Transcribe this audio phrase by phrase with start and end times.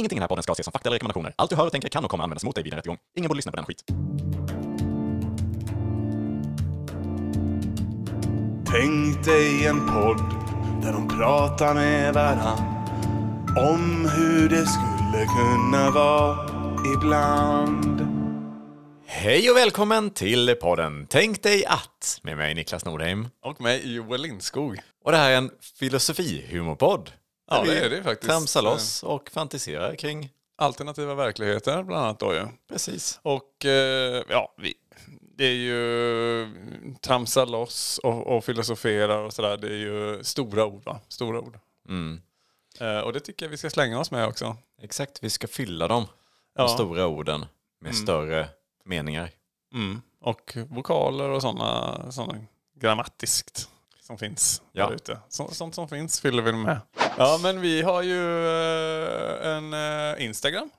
[0.00, 1.34] Ingenting i den här podden ska ses som fakta eller rekommendationer.
[1.36, 2.98] Allt du hör och tänker kan och kommer användas mot dig vid en rättegång.
[3.16, 3.84] Ingen borde lyssna på den skit.
[8.66, 10.18] Tänk dig en podd
[10.82, 12.58] där de pratar med varann
[13.56, 16.36] om hur det skulle kunna vara
[16.96, 18.00] ibland.
[19.06, 23.28] Hej och välkommen till podden Tänk dig att med mig Niklas Nordheim.
[23.44, 24.78] Och mig Joel Lindskog.
[25.04, 27.10] Och det här är en filosofihumorpodd.
[27.50, 28.30] Ja, det är det faktiskt.
[28.30, 30.30] Tramsar loss och fantiserar kring...
[30.56, 32.46] Alternativa verkligheter bland annat då ju.
[32.68, 33.20] Precis.
[33.22, 34.74] Och eh, ja, vi,
[35.36, 36.48] det är ju
[37.00, 39.56] tramsa loss och, och filosofera och sådär.
[39.56, 41.00] Det är ju stora ord va?
[41.08, 41.58] Stora ord.
[41.88, 42.20] Mm.
[42.80, 44.56] Eh, och det tycker jag vi ska slänga oss med också.
[44.82, 46.04] Exakt, vi ska fylla dem,
[46.56, 46.68] de Ja.
[46.68, 47.46] stora orden,
[47.80, 48.48] med större
[48.84, 49.30] meningar.
[49.74, 50.02] Mm.
[50.20, 52.34] Och vokaler och sådana såna
[52.80, 53.68] grammatiskt
[54.10, 54.86] som finns Ja.
[54.86, 55.18] där ute.
[55.28, 56.80] Så, sånt som finns fyller vi med.
[57.18, 60.70] Ja, men vi har ju eh, en eh, Instagram.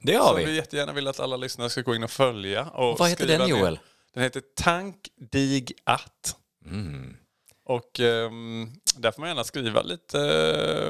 [0.00, 0.44] Det har som vi.
[0.44, 2.64] vi jättegärna vill att alla lyssnare ska gå in och följa.
[2.64, 3.46] Och Vad heter den ner.
[3.48, 3.78] Joel?
[4.14, 6.36] Den heter Tankdigat.
[6.66, 7.16] Mm.
[7.64, 10.20] Och ehm, där får man gärna skriva lite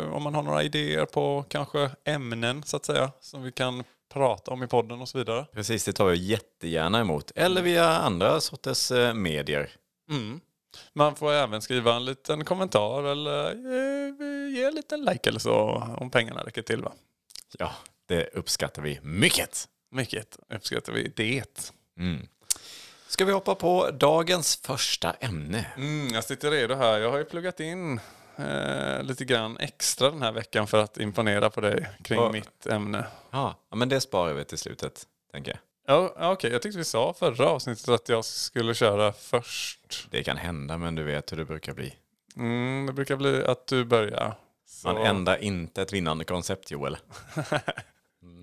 [0.05, 3.13] eh, om man har några idéer på kanske ämnen så att säga.
[3.21, 5.47] Som vi kan prata om i podden och så vidare.
[5.53, 7.33] Precis, det tar vi jättegärna emot.
[7.35, 9.71] Eller via andra sorters medier.
[10.11, 10.41] Mm.
[10.93, 15.55] Man får även skriva en liten kommentar eller eh, ge en liten like eller så
[15.99, 16.83] om pengarna räcker till.
[16.83, 16.93] Va?
[17.59, 17.73] Ja,
[18.07, 19.69] det uppskattar vi mycket.
[19.91, 21.73] Mycket uppskattar vi det.
[21.99, 22.29] Mm.
[23.09, 25.67] Ska vi hoppa på dagens första ämne?
[25.77, 26.99] Mm, jag sitter redo här.
[26.99, 28.01] Jag har ju pluggat in
[28.37, 32.67] eh, lite grann extra den här veckan för att imponera på dig kring Vad- mitt
[32.67, 33.07] ämne.
[33.31, 35.59] Ja, ja, men det sparar vi till slutet, tänker jag.
[35.87, 36.53] Ja, ja, okej.
[36.53, 40.07] Jag tyckte vi sa förra avsnittet att jag skulle köra först.
[40.11, 41.95] Det kan hända, men du vet hur det brukar bli.
[42.37, 44.35] Mm, det brukar bli att du börjar.
[44.69, 44.89] Så.
[44.93, 46.97] Man ändrar inte ett vinnande koncept, Joel.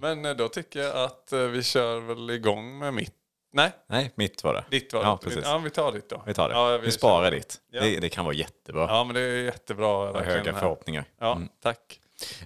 [0.02, 3.14] Men eh, då tycker jag att eh, vi kör väl igång med mitt.
[3.54, 4.66] Nej, Nej, mitt var det.
[4.70, 5.28] ditt var Ja, det.
[5.30, 5.46] precis.
[5.46, 6.24] Ja, vi tar ditt då.
[6.26, 6.56] Vi tar det.
[6.56, 7.32] Ja, vi sparar kör.
[7.38, 7.62] ditt.
[7.72, 7.82] Ja.
[7.82, 8.86] Det, det kan vara jättebra.
[8.90, 10.06] Ja, men det är jättebra.
[10.18, 10.60] Jag höga här.
[10.60, 11.06] förhoppningar.
[11.20, 11.50] Ja, Mm.
[11.64, 12.00] tack.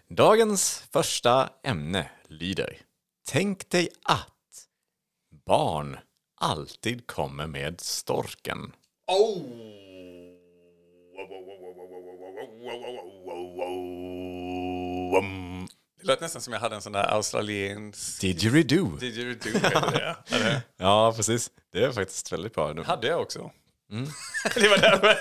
[0.07, 2.77] Dagens första ämne lyder
[3.29, 4.27] Tänk dig att
[5.47, 5.97] barn
[6.35, 8.71] alltid kommer med storken.
[9.07, 9.41] Oh!
[16.01, 18.21] Det lät nästan som jag hade en sån där australiensk...
[18.21, 18.97] Didgeridoo.
[18.97, 20.35] Didgeridoo heter det.
[20.35, 20.61] Eller?
[20.77, 21.51] Ja, precis.
[21.73, 22.73] Det är faktiskt väldigt bra.
[22.73, 23.51] Nu- hade jag också.
[23.91, 24.07] Mm.
[24.55, 25.17] det var därför.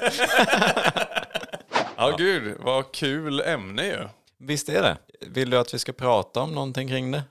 [1.96, 2.56] ja, gud.
[2.60, 4.08] Vad kul ämne ju.
[4.38, 4.98] Visst är det?
[5.20, 7.22] Vill du att vi ska prata om någonting kring det?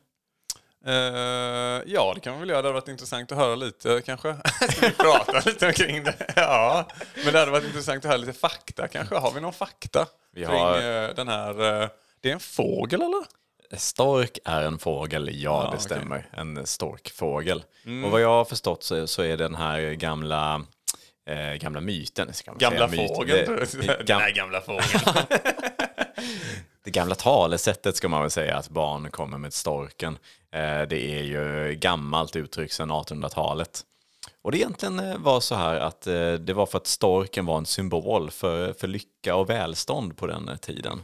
[0.85, 0.93] Eh,
[1.85, 2.61] ja, det kan man väl göra.
[2.61, 4.35] Det hade varit intressant att höra lite kanske.
[4.71, 6.15] Ska vi prata lite kring det?
[6.35, 6.87] Ja,
[7.23, 9.15] men det hade varit intressant att höra lite fakta kanske.
[9.15, 11.81] Har vi någon fakta Vi kring har- eh, den här...
[11.83, 11.89] eh,
[12.21, 13.23] det är en fågel eller?
[13.77, 16.27] Stork är en fågel, ja, Ja, det stämmer.
[16.33, 17.63] En storkfågel.
[17.85, 18.05] Mm.
[18.05, 20.61] Och vad jag har förstått så, så är den här gamla,
[21.29, 22.31] eh, gamla myten.
[22.57, 23.15] Gamla säga, myt.
[23.15, 23.59] fågeln.
[23.87, 25.01] Det, gam, här gamla fågeln.
[26.85, 30.17] det gamla talesättet ska man väl säga att barn kommer med storken.
[30.51, 33.81] Eh, det är ju gammalt uttryck sedan 1800-talet.
[34.41, 37.57] Och det egentligen eh, var så här att eh, det var för att storken var
[37.57, 40.99] en symbol för, för lycka och välstånd på den tiden.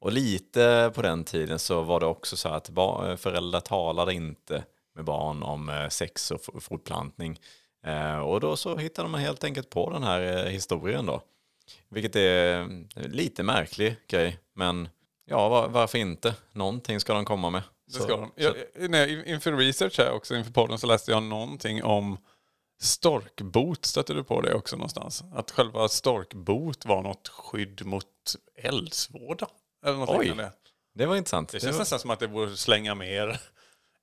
[0.00, 4.64] Och lite på den tiden så var det också så att ba- föräldrar talade inte
[4.94, 7.40] med barn om sex och fortplantning.
[8.24, 11.22] Och då så hittade man helt enkelt på den här historien då.
[11.88, 14.88] Vilket är en lite märklig grej, men
[15.24, 16.34] ja, var, varför inte?
[16.52, 17.62] Någonting ska de komma med.
[17.86, 18.26] Det Så- ska de.
[18.26, 18.54] så- Jag,
[18.90, 22.18] nej, inför research här också, inför podden, så läste jag någonting om
[22.82, 23.84] storkbot.
[23.84, 25.24] Stötte du på det också någonstans?
[25.34, 28.06] Att själva storkbot var något skydd mot
[28.62, 29.46] eldsvåda.
[29.86, 30.18] Eller något Oj.
[30.18, 30.52] liknande.
[30.94, 31.48] Det var intressant.
[31.48, 33.40] Det Det känns var- nästan som att det borde slänga mer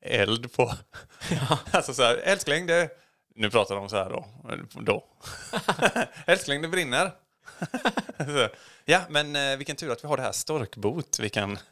[0.06, 0.74] eld på...
[1.72, 2.90] alltså så här, älskling det...
[3.36, 4.26] Nu pratar de så här då.
[4.82, 5.03] då.
[6.26, 7.12] älskling det brinner.
[8.85, 11.19] Ja, men eh, vilken tur att vi har det här storkbot.
[11.19, 11.57] Vi kan...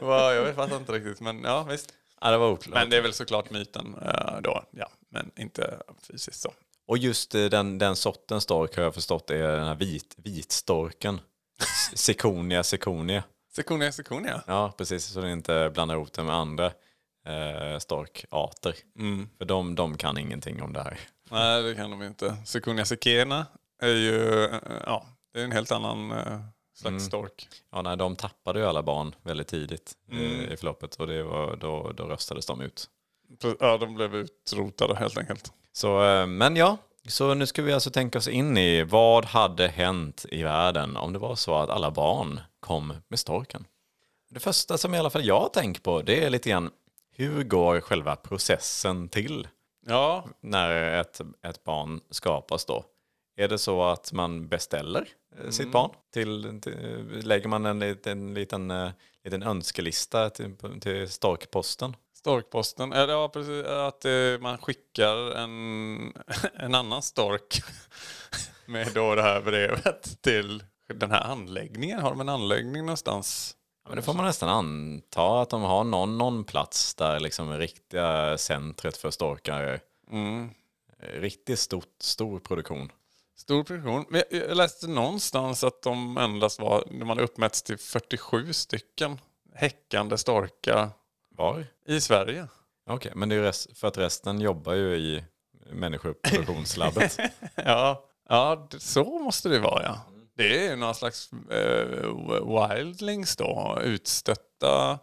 [0.00, 1.94] Jag fattar inte riktigt, men ja visst.
[2.20, 2.74] Ja, det var oklart.
[2.74, 4.90] Men det är väl såklart myten eh, då, ja.
[5.08, 5.78] Men inte
[6.10, 6.52] fysiskt så.
[6.86, 11.20] Och just eh, den, den sortens stork har jag förstått är den här vit, vitstorken.
[11.94, 13.24] Sekonia sekonia.
[13.56, 14.42] Sekonia, sekonia.
[14.46, 15.04] Ja, precis.
[15.04, 16.66] Så den inte blandar ihop den med andra
[17.26, 18.74] eh, storkarter.
[19.38, 20.98] För de, de kan ingenting om det här.
[21.30, 22.36] Nej, det kan de inte.
[22.44, 23.46] Sekonia sekena
[23.80, 24.48] är ju,
[24.86, 26.40] ja, det är en helt annan eh,
[26.74, 27.48] slags stork.
[27.72, 31.56] Ja, nej, de tappade ju alla barn väldigt tidigt eh, i förloppet och det var,
[31.56, 32.88] då, då röstades de ut.
[33.60, 35.52] Ja, de blev utrotade helt enkelt.
[35.72, 36.76] Så, eh, men ja,
[37.08, 41.12] så nu ska vi alltså tänka oss in i vad hade hänt i världen om
[41.12, 43.64] det var så att alla barn kom med storken.
[44.30, 46.70] Det första som i alla fall jag tänker på det är lite grann
[47.10, 49.48] hur går själva processen till
[49.86, 52.84] Ja, när ett, ett barn skapas då?
[53.38, 55.08] Är det så att man beställer
[55.44, 55.90] eh, sitt barn?
[56.12, 58.90] Till, till, lägger man en liten, liten, eh,
[59.24, 61.96] liten önskelista till, till Storkposten?
[62.14, 62.92] storkposten.
[62.92, 63.66] Ja, precis.
[63.66, 66.12] Att eh, man skickar en,
[66.54, 67.62] en annan stork
[68.66, 70.62] med då det här brevet till
[70.94, 72.00] den här anläggningen.
[72.00, 73.56] Har de en anläggning någonstans?
[73.84, 77.58] Ja, men det får man nästan anta att de har någon, någon plats där liksom
[77.58, 79.80] riktiga centret för storkar.
[80.10, 80.50] Mm.
[81.00, 82.92] Riktigt stort, stor produktion.
[83.38, 84.04] Stor produktion.
[84.30, 89.20] Jag- läste någonstans att de endast var, de hade uppmätts till 47 stycken
[89.54, 90.90] häckande storkar
[91.36, 91.66] Var?
[91.86, 92.48] i Sverige.
[92.90, 95.24] Okej, men det är ju rest, för att resten jobbar ju i
[95.72, 97.18] människoproduktionslabbet.
[97.54, 100.00] Ja, ja så måste det vara ja.
[100.36, 104.98] Det är någon slags eh, wildlings då, utstötta,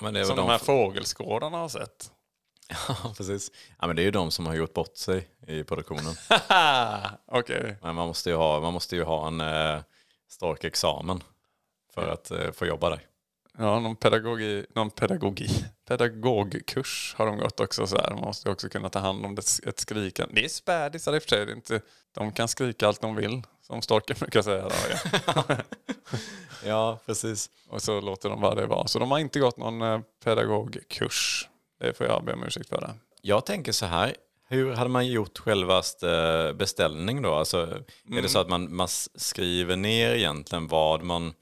[0.00, 2.12] som de de, här fågelskådarna har sett.
[2.88, 3.50] ja, precis.
[3.80, 6.14] Ja, men det är ju de som har gjort bort sig i produktionen.
[7.82, 9.80] Men man måste ju ha, man måste ju ha en eh,
[10.28, 11.22] storkexamen
[11.94, 13.00] för att eh, få jobba där.
[13.58, 17.86] Ja, någon, pedagogi, någon pedagogi, pedagogkurs har de gått också.
[17.86, 18.10] Så här.
[18.10, 20.34] Man måste också kunna ta hand om det, ett skrikande.
[20.34, 21.52] Det är spädisar i och för sig.
[21.52, 21.80] Inte,
[22.14, 24.62] de kan skrika allt de vill, som storken brukar säga.
[24.62, 24.74] Då,
[25.26, 25.44] ja.
[26.64, 27.50] Ja, precis.
[27.68, 28.86] Och så låter de bara det vara.
[28.86, 31.48] Så de har inte gått någon eh, pedagogkurs.
[31.80, 32.80] Det får jag be om ursäkt för.
[32.80, 32.94] Det.
[33.22, 34.14] Jag tänker så här.
[34.48, 37.34] Hur hade man gjort självaste beställning då?
[37.34, 37.56] Alltså,
[38.16, 41.34] Är det så att man, man skriver ner egentligen vad man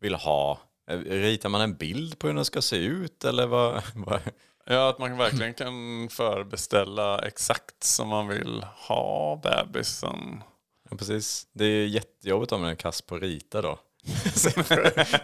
[0.00, 0.60] vill ha?
[0.90, 3.24] Eh, Ritar man en bild på hur den ska se ut?
[3.24, 3.82] Eller vad?
[3.94, 4.20] vad?
[4.66, 10.42] Ja, att man verkligen kan förbeställa exakt som man vill ha bebisen.
[10.90, 11.46] Ja, precis.
[11.52, 13.78] Det är jättejobbigt om man är kass på att rita då.
[14.34, 14.62] Ser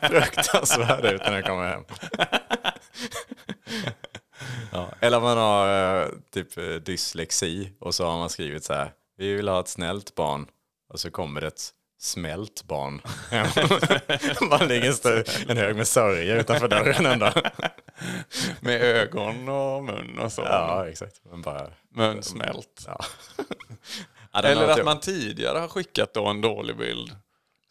[0.08, 1.84] fruktansvärd ut när den kommer hem.
[4.72, 4.88] Ja.
[5.00, 8.92] Eller om man har eh, typ eh, dyslexi och så har man skrivit så här.
[9.16, 10.46] Vi vill ha ett snällt barn.
[10.92, 13.00] Och så kommer det ett smält barn.
[14.50, 17.32] man ligger en, hög med sörja utanför dörren ändå.
[18.60, 20.42] Med ögon och mun och så.
[20.42, 21.20] Ja, exakt.
[21.30, 21.66] Men bara...
[21.94, 22.86] Mun smält.
[22.86, 23.00] Ja.
[24.32, 27.16] Eller att man tidigare har skickat då en dålig bild.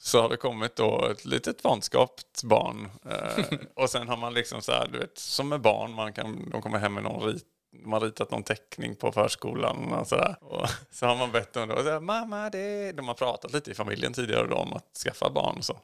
[0.02, 2.90] Så har det kommit då ett litet vanskapt barn.
[3.10, 6.50] Eh, och sen har man liksom så här, du vet, som med barn, man kan,
[6.50, 7.44] de kommer hem med någon rit,
[7.84, 10.36] de har ritat någon teckning på förskolan och sådär.
[10.42, 12.92] Och så har man bett dem då, så här, mamma det...
[12.92, 15.78] De har pratat lite i familjen tidigare då om att skaffa barn och så.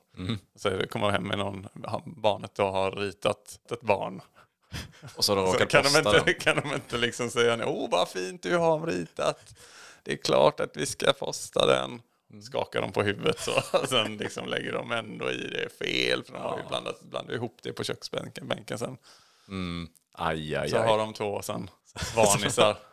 [0.56, 1.68] Så det kommer hem med någon,
[2.06, 4.22] barnet då har ritat ett barn.
[5.16, 6.34] Och så har de Så råkat kan de, inte, dem.
[6.40, 9.56] kan de inte liksom säga åh vad fint du har ritat.
[10.04, 12.02] Det är klart att vi ska posta den.
[12.42, 13.52] Skakar de på huvudet så.
[13.80, 16.24] Och sen liksom lägger de ändå i det fel.
[16.24, 18.98] För de har ju blandat, blandat ihop det på köksbänken bänken sen.
[20.14, 20.88] Aj, aj, Så aj.
[20.88, 21.70] har de två sen
[22.16, 22.78] varnisar.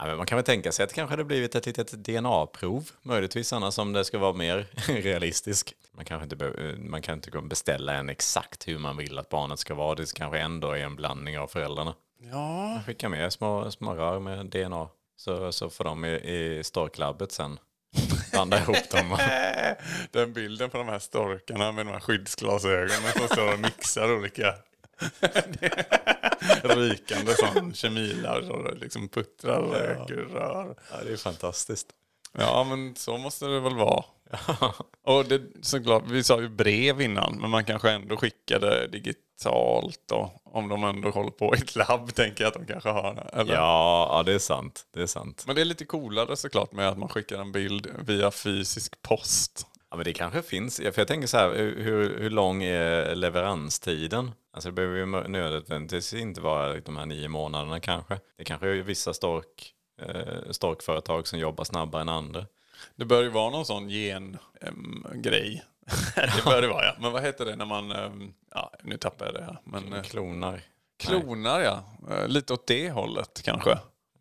[0.00, 2.90] Ja, men man kan väl tänka sig att det kanske hade blivit ett litet DNA-prov,
[3.02, 4.66] möjligtvis annars om det ska vara mer
[5.02, 5.74] realistisk.
[5.92, 9.58] Man kanske inte, behöver- man kan inte beställa en exakt hur man vill att barnet
[9.58, 9.94] ska vara.
[9.94, 11.94] Det kanske ändå är en blandning av föräldrarna.
[12.32, 16.08] Ja, Skicka med små, små rör med DNA, så, så får de i,
[16.58, 17.58] i storklabbet sen
[18.30, 19.18] blanda ihop dem.
[20.10, 24.54] den bilden på de här storkarna med de här skyddsglasögonen som står och mixar olika
[26.62, 30.76] rykande sån kemilar och liksom puttrar och röker rör.
[30.90, 31.88] Ja, det är fantastiskt.
[32.32, 34.04] Ja, men så måste det väl vara.
[35.04, 38.88] Och det, såklart, vi sa ju brev innan, men man kanske ändå skickar det
[39.38, 40.30] digitalt då.
[40.44, 43.30] Om de ändå håller på i ett labb, tänker jag att de kanske har.
[43.32, 43.54] Eller?
[43.54, 44.86] Ja, ja, det är sant.
[44.94, 45.44] Det är sant.
[45.46, 49.66] Men det är lite coolare såklart med att man skickar en bild via fysisk post.
[49.90, 50.76] Ja, men det kanske finns.
[50.76, 54.30] För jag tänker så här, hur, hur lång är leveranstiden?
[54.52, 58.18] Alltså det behöver ju nödvändigtvis inte vara de här nio månaderna kanske.
[58.38, 62.46] Det kanske är vissa stork, eh, storkföretag som jobbar snabbare än andra.
[62.96, 65.64] Det bör ju vara någon sån gen-grej.
[66.14, 66.94] det bör det vara ja.
[67.00, 69.58] Men vad heter det när man, em, ja nu tappar jag det här.
[69.64, 70.60] Men eh, Klonar.
[70.98, 71.82] klonar ja.
[72.10, 73.78] Eh, Lite åt det hållet kanske.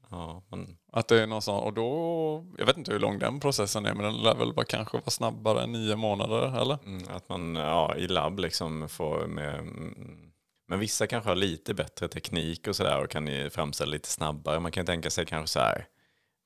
[0.09, 3.39] Ja, men, Att det är någon sån, och då, jag vet inte hur lång den
[3.39, 6.77] processen är, men den lär väl bara kanske vara snabbare än nio månader, eller?
[6.86, 9.59] mm, att man ja, i labb liksom får med...
[9.59, 10.31] mm,
[10.67, 14.59] Men vissa kanske har lite bättre teknik och sådär och kan framställa lite snabbare.
[14.59, 15.86] Man kan tänka sig kanske så här,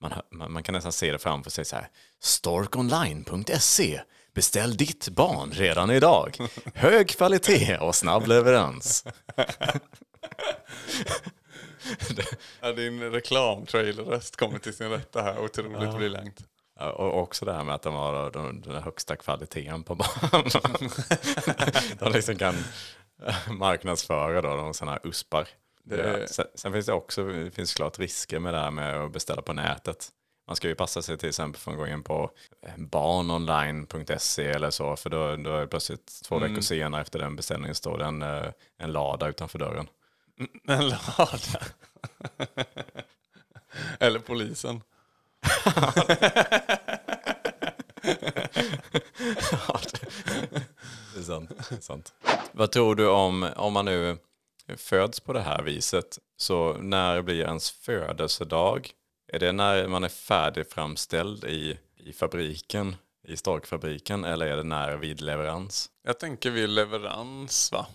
[0.02, 1.88] man, man, man kan nästan se det framför sig så här,
[2.20, 4.02] storkonline.se
[4.34, 6.38] Beställ ditt barn redan idag.
[6.76, 9.06] Hög kvalitet och snabb leverans.
[12.62, 16.44] Ja, din reklamtrailerröst kommer till sin rätta här, otroligt briljant.
[16.80, 20.50] Ja, Och också det här med att de har den, den högsta kvaliteten på barn.
[22.00, 22.56] de liksom kan
[23.50, 25.48] marknadsföra då, de sådana här uspar.
[25.84, 28.96] Det- Ja, Sen, sen finns det också det finns klart risker med det här med
[29.04, 30.10] att beställa på nätet.
[30.48, 32.32] Man ska ju passa sig till exempel gå in på
[32.62, 37.36] eh, barnonline.se eller så, för då, då är det plötsligt två veckor senare efter den
[37.36, 39.88] beställningen står det en, eh, en lada utanför dörren.
[40.68, 41.62] En lada.
[44.00, 44.82] Eller polisen.
[49.52, 49.80] Ja,
[51.14, 51.50] det är sant.
[51.70, 52.14] Det är sant.
[52.52, 54.18] Vad tror du om, om man nu
[54.78, 58.90] föds på det här viset, så när blir ens födelsedag?
[59.34, 62.96] Är det när man är färdigframställd i, i fabriken,
[63.28, 65.90] i storkfabriken, eller är det när vid leverans?
[66.04, 67.88] Jag tänker vid leverans va?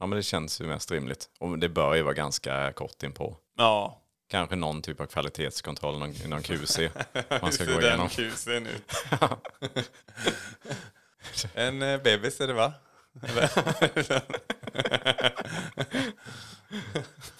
[0.00, 1.28] Ja, men det känns ju mest rimligt.
[1.40, 3.36] Och det bör ju vara ganska kort inpå.
[3.58, 3.98] Ja.
[4.28, 6.78] Kanske någon typ av kvalitetskontroll, någon, någon QC
[7.42, 8.08] man ska gå den igenom.
[8.08, 8.92] kusen ut?
[11.54, 12.72] en eh, bebis är det va?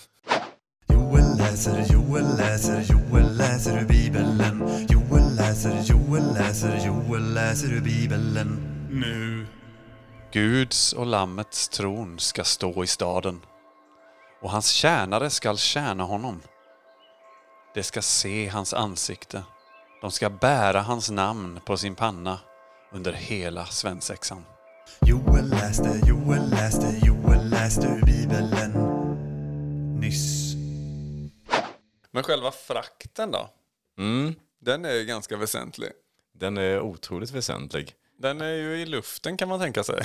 [1.52, 4.42] Läser, Joel läser, Joel läser ur Bibeln.
[4.88, 8.56] Joel läser, Joel läser, Joel läser ur Bibeln.
[8.90, 9.46] Nu.
[10.32, 13.40] Guds och Lammets tron ska stå i staden
[14.42, 16.40] och hans tjänare skall tjäna honom.
[17.74, 19.42] De ska se hans ansikte.
[20.00, 22.38] De ska bära hans namn på sin panna
[22.92, 24.44] under hela svensexan.
[25.00, 28.50] Joel läste, Joel läste, Joel läste ur Bibeln.
[30.00, 30.51] Nyss.
[32.12, 33.50] Men själva frakten då?
[33.98, 35.90] Mm, Den är ganska väsentlig.
[36.34, 37.94] den är otroligt väsentlig.
[38.18, 40.02] Den är ju i luften kan man tänka sig.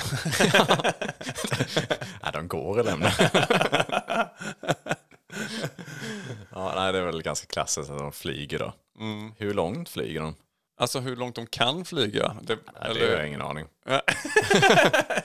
[2.22, 3.12] Nej, de går att lämna.
[6.52, 8.72] ja, nej, det är väl ganska klassiskt att de flyger då.
[9.36, 10.34] Hur långt flyger de?
[10.80, 12.36] Alltså hur långt de kan flyga.
[12.42, 13.66] Det, Nej, det har eller, jag ingen aning.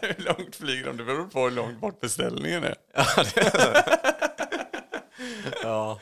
[0.01, 0.97] hur långt flyger de?
[0.97, 2.75] Det beror på hur långt bort beställningen är.
[2.93, 3.23] Ja.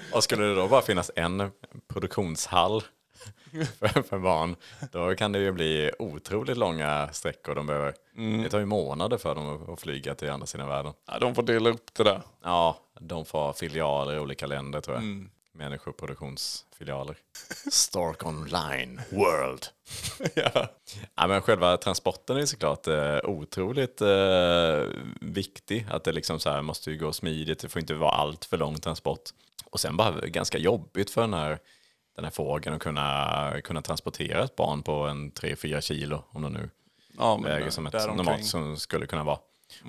[0.14, 1.52] Och skulle det då bara finnas en
[1.94, 2.84] produktionshall
[3.80, 4.56] för, för barn,
[4.92, 7.94] då kan det ju bli otroligt långa sträckor de behöver.
[8.44, 10.94] Det tar ju månader för dem att- flyga till andra sidan världen.
[11.08, 12.22] Ja, de får dela upp det där.
[12.44, 15.04] Ja, de får filialer i olika länder tror jag.
[15.54, 17.18] Människoproduktionsfilialer.
[17.72, 19.66] Stark Online World.
[20.36, 20.68] ja.
[21.16, 24.84] Ja, men själva transporten är såklart eh, otroligt eh,
[25.22, 25.88] viktig.
[25.92, 28.58] Att det liksom så här måste ju gå smidigt, det får inte vara allt för
[28.58, 29.22] lång transport.
[29.66, 31.60] Och sen bara ganska jobbigt för den här,
[32.16, 36.50] den här fågeln att kunna, kunna transportera ett barn på en 3-4 kilo, om det
[36.50, 36.70] nu
[37.18, 39.40] ja väger där- som ett normalt som skulle kunna vara.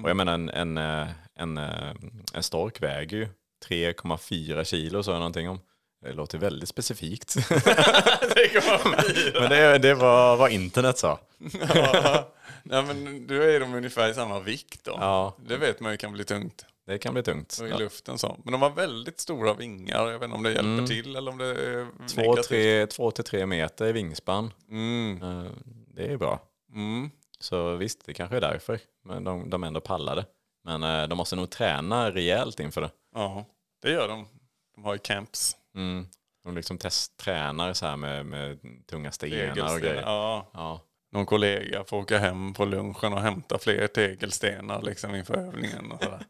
[0.03, 1.93] Och jag menar en, en, eh, en, eh,
[2.35, 3.29] en stork väger ju
[3.69, 5.61] 3,4 kilo, så jag någonting om.
[6.05, 7.37] Det låter väldigt specifikt.
[9.41, 11.21] Men det, det var vad internet sa.
[11.75, 12.33] ja.
[12.65, 14.97] Nej, men då är de ungefär i samma vikt då.
[15.01, 16.65] Ja, Det vet man ju kan bli tungt.
[16.87, 17.59] det kan bli tungt.
[17.61, 17.79] Och i Ja.
[17.79, 18.37] luften så.
[18.45, 20.07] Men de har väldigt stora vingar.
[20.11, 20.87] Jag vet inte om det hjälper Mm.
[20.87, 22.49] till eller om det är Två, negativt.
[22.49, 24.51] tre, två till tre meter i vingspann.
[24.71, 25.23] Mm.
[25.23, 25.51] Eh,
[25.95, 26.41] Det är bra.
[26.75, 27.11] Mm.
[27.41, 28.79] Så visst, det kanske är därför.
[29.05, 30.25] Men de, de ändå pallade.
[30.65, 32.91] Men eh, de måste nog träna rejält inför det.
[33.15, 33.45] Ja,
[33.83, 34.27] det gör de.
[34.75, 35.57] De har ju camps.
[35.75, 36.07] Mm.
[36.45, 40.03] De liksom test, tränar så här med, med tunga stenar och grejer.
[40.03, 40.51] Ja.
[40.53, 40.81] Ja.
[41.13, 45.93] Någon kollega får åka hem på lunchen och hämta fler tegelstenar liksom inför övningen.
[45.93, 46.27] Och, sådär.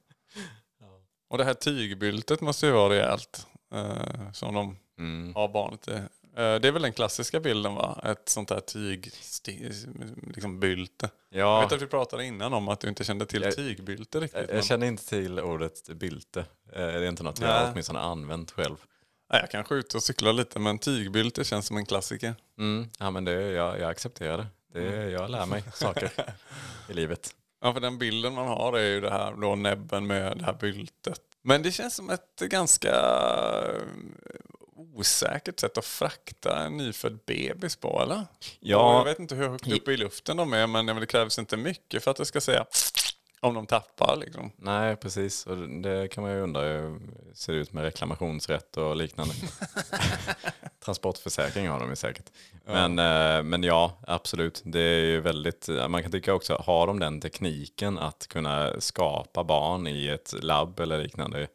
[1.30, 3.46] och det här tygbyltet måste ju vara rejält.
[3.74, 5.34] Eh, som de Mm.
[5.34, 6.00] har barnet i.
[6.36, 8.00] det är väl den klassiska bilden va?
[8.04, 9.10] Ett sånt här tyg,
[10.34, 11.10] liksom bylte.
[11.30, 14.20] Jag Ja, vet att vi pratade innan om att du inte kände till Jag- tygbylte
[14.20, 14.40] riktigt.
[14.40, 16.40] jag, men- jag känner inte till ordet bylte.
[16.40, 17.58] Eh, Det är inte något jag Nej.
[17.64, 18.76] har åtminstone använt själv.
[19.32, 22.34] Nej, jag kanske är ute och cyklar lite men tygbylte känns som en klassiker.
[22.58, 22.88] Mm.
[22.98, 24.80] Ja, men det, jag, jag accepterar det.
[24.80, 25.10] det.
[25.10, 26.10] Jag lär mig saker
[26.88, 27.30] i livet.
[27.60, 30.52] Ja, för den bilden man har är ju det här då näbben med det här
[30.60, 31.20] byltet.
[31.44, 33.82] Men det känns som ett ganska eh,
[34.94, 38.26] osäkert sätt att frakta en nyfödd bebis på, eller?
[38.60, 38.96] Ja.
[38.96, 42.04] Jag vet inte hur högt uppe i luften de är, men det krävs inte mycket
[42.04, 42.66] för att det ska säga
[43.42, 44.52] om de tappar liksom.
[44.56, 45.46] Nej, precis.
[45.46, 49.34] Och det kan man ju undra hur det ser ut med reklamationsrätt och liknande.
[50.84, 52.24] Transportförsäkring har de ju säkert.
[52.64, 54.62] Men, eh, men ja, absolut.
[54.64, 59.44] Det är ju väldigt, man kan tycka också, har de den tekniken att kunna skapa
[59.44, 61.48] barn i ett labb eller liknande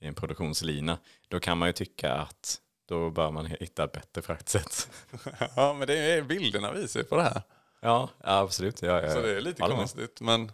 [0.00, 4.22] i en produktionslina, då kan man ju tycka att då bör man hitta ett bättre
[4.22, 4.88] fraktsätt.
[5.56, 7.42] Ja, men det är bilderna visar ju på det här.
[7.80, 8.82] Ja, absolut.
[8.82, 9.76] Ja, ja, Så det är lite med.
[9.76, 10.52] konstigt, men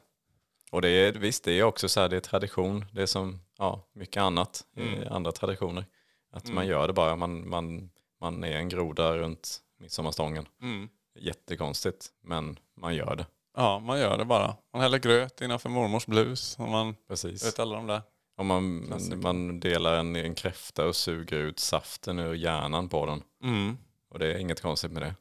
[0.71, 2.85] Och det är, visst, det är också så här, det är tradition.
[2.93, 5.85] Det är som ja, mycket annat i andra traditioner.
[6.33, 7.91] Att man gör det bara, man, man,
[8.21, 10.47] man är en groda runt midsommarstången.
[10.63, 10.89] mm.
[11.19, 13.27] Jättekonstigt, men man gör det.
[13.57, 14.57] Ja, man gör det bara.
[14.73, 16.57] Man häller gröt innanför mormors blus.
[16.59, 17.47] Och man Precis.
[17.47, 18.03] vet alla de där.
[18.37, 23.23] Om man, man delar en, en kräfta och suger ut saften ur hjärnan på den.
[23.43, 23.79] Mm.
[24.11, 25.15] Och det är inget konstigt med det.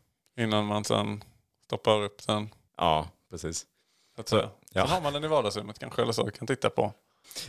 [0.43, 1.24] Innan man sen
[1.65, 2.50] stoppar upp den.
[2.77, 3.65] Ja, precis.
[4.15, 4.50] Så säga.
[4.74, 4.88] ja.
[4.88, 6.31] Så har man den i vardagsrummet kanske eller så.
[6.31, 6.93] Kan titta på.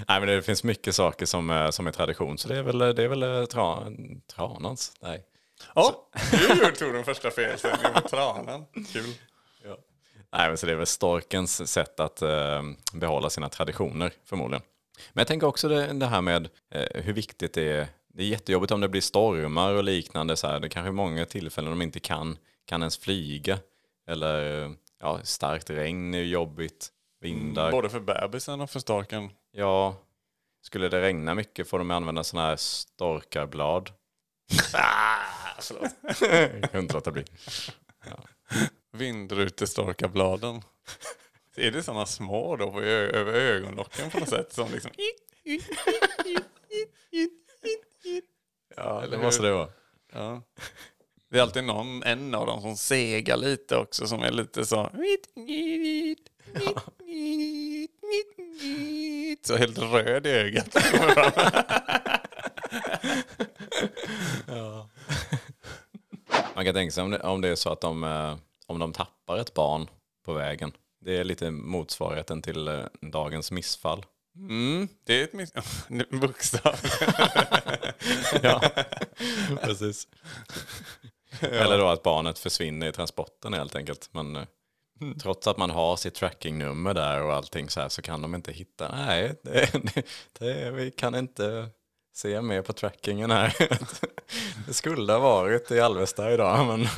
[0.08, 2.38] Nej, men det finns mycket saker som, som är tradition.
[2.38, 3.92] Så det är väl, det är väl eh, tra,
[4.34, 4.92] tranans?
[5.00, 5.24] Nej.
[5.74, 8.64] Ja, du tog den första felsägningen med tranen.
[8.92, 9.14] Kul.
[10.32, 14.62] Nej, men så det är väl storkens sätt att eh, behålla sina traditioner förmodligen.
[15.12, 17.88] Men jag tänker också det, det här med eh, hur viktigt det är.
[18.14, 20.36] Det är jättejobbigt om det blir stormar och liknande.
[20.36, 20.60] Så här.
[20.60, 23.58] Det kanske är många tillfällen de inte kan, kan ens flyga.
[24.08, 26.88] Eller ja, starkt regn är ju jobbigt.
[27.20, 27.70] Vindar.
[27.70, 29.30] Både för bebisen och för storken.
[29.52, 29.96] Ja,
[30.62, 33.90] skulle det regna mycket får de använda sådana här storkarblad.
[36.20, 37.24] Jag kan inte låta bli.
[38.92, 40.62] Vindrutestorkarbladen.
[41.56, 44.52] Är det sådana små då på över ögonlocken på något sätt?
[44.52, 44.90] Som liksom...
[48.76, 49.68] Ja, det måste det vara.
[50.12, 50.42] Ja.
[51.30, 54.90] Det är alltid någon, en av dem som segar lite också som är lite så...
[59.42, 60.76] Så helt röd i ögat.
[66.54, 68.36] Man kan tänka sig om det, om det är så att de, eh,
[68.66, 69.90] om de tappar ett barn
[70.24, 70.72] på vägen.
[71.00, 74.04] Det är lite motsvarigheten till eh, dagens missfall.
[74.36, 75.52] Mm, det är ett miss...
[76.10, 76.74] Bokstav.
[78.42, 78.60] Ja,
[79.62, 80.08] precis.
[81.40, 84.08] Eller då att barnet försvinner i transporten helt enkelt.
[84.12, 84.44] Men eh,
[85.22, 88.52] trots att man har sitt trackingnummer där och allting så här så kan de inte
[88.52, 88.96] hitta.
[88.96, 90.02] Nej, det, det,
[90.38, 91.68] det, vi kan inte
[92.14, 93.56] se mer på trackingen här.
[94.66, 96.88] Det skulle ha varit i Alvesta idag men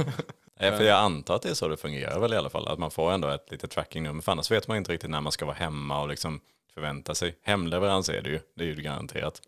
[0.60, 2.68] Nej, för jag antar att det är så det fungerar väl i alla fall.
[2.68, 4.22] Att man får ändå ett litet trackingnummer.
[4.22, 6.40] För annars vet man inte riktigt när man ska vara hemma och liksom
[6.74, 7.36] förvänta sig.
[7.42, 8.40] Hemleverans är det ju.
[8.54, 9.42] Det är ju garanterat.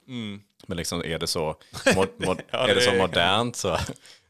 [0.66, 1.56] Men liksom är det så,
[1.96, 3.76] mod, mod, Ja, är det så modernt så,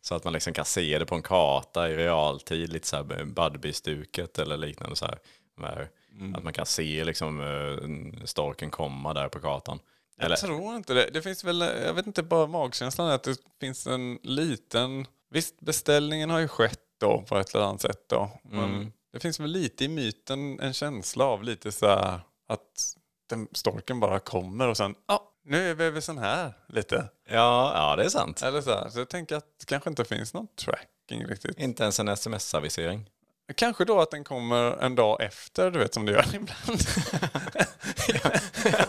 [0.00, 2.72] så att man liksom kan se det på en karta i realtid.
[2.72, 4.96] Lite så här Budbee-stuket eller liknande.
[4.96, 5.18] Så här,
[5.60, 5.88] Där,
[6.34, 9.78] Att man kan se liksom eh, storken komma där på kartan.
[10.18, 11.10] Eller, Jag tror inte det.
[11.12, 15.06] Det finns väl, jag vet inte, bara magkänslan är att det finns en liten...
[15.30, 18.30] Visst, beställningen har ju skett då på ett eller annat sätt då.
[18.42, 22.94] Men det finns väl lite i myten en känsla av lite så här att
[23.28, 27.08] den storken bara kommer och sen, ja, nu är vi över sån här lite.
[27.28, 28.42] ja, ja, det är sant.
[28.42, 28.88] Eller så här.
[28.88, 31.58] Så jag tänker att det kanske inte finns någon tracking riktigt.
[31.58, 33.10] Inte ens en sms-avisering.
[33.54, 36.80] Kanske då att den kommer en dag efter, du vet som det gör ibland.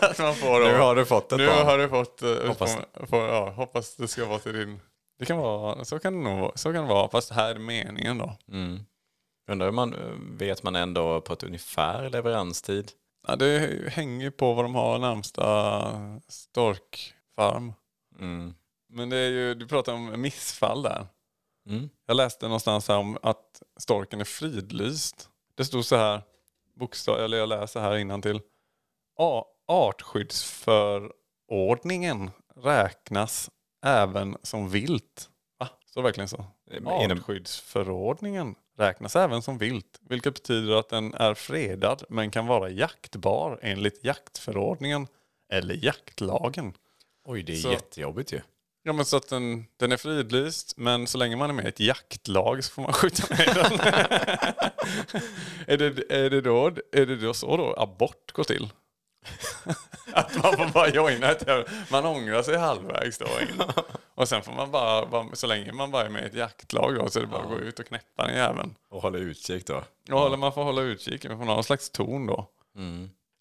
[0.00, 1.66] att man får då, Nu har du fått ett nu barn.
[1.66, 2.76] har du fått, eh, Hoppas.
[3.08, 4.80] får, ja, hoppas det ska vara till din...
[5.22, 7.58] Det kan vara, så kan det nog vara, så kan det vara, fast här är
[7.58, 8.36] meningen då.
[8.48, 8.80] Mm.
[9.50, 9.96] Undrar om man,
[10.38, 12.92] vet man ändå på ett ungefär leveranstid?
[13.26, 17.72] Ja, det hänger ju på vad de har närmsta storkfarm.
[18.18, 18.54] Mm.
[18.88, 21.06] Men det är ju, du pratar om missfall där.
[21.68, 21.88] Mm.
[22.06, 25.28] Jag läste någonstans här om att storken är fridlyst.
[25.54, 26.22] Det stod så här,
[26.74, 28.40] bokstav, eller jag läser här till.
[29.68, 33.50] Artskyddsförordningen räknas
[33.82, 35.28] även som vilt.
[35.58, 35.68] Va?
[35.86, 36.44] Står verkligen så?
[36.84, 43.58] Artskyddsförordningen räknas även som vilt, vilket betyder att den är fredad men kan vara jaktbar
[43.62, 45.06] enligt jaktförordningen
[45.52, 46.72] eller jaktlagen.
[47.24, 48.40] Oj, det är Så- jättejobbigt ju.
[48.84, 51.68] Ja men så att den, den är fridlyst men så länge man är med i
[51.68, 53.80] ett jaktlag så får man skjuta med den.
[55.66, 58.70] är, det, är, det då, är det då så då abort går till?
[60.12, 63.62] att man får bara joina ett Man ångrar sig halvvägs då in.
[64.14, 67.08] Och sen får man bara, så länge man bara är med i ett jaktlag då
[67.08, 68.74] så är det bara att gå ut och knäppa den jäveln.
[68.90, 69.84] Och hålla utkik då.
[70.10, 72.48] Och håller, man får hålla utkik, man får någon slags ton då.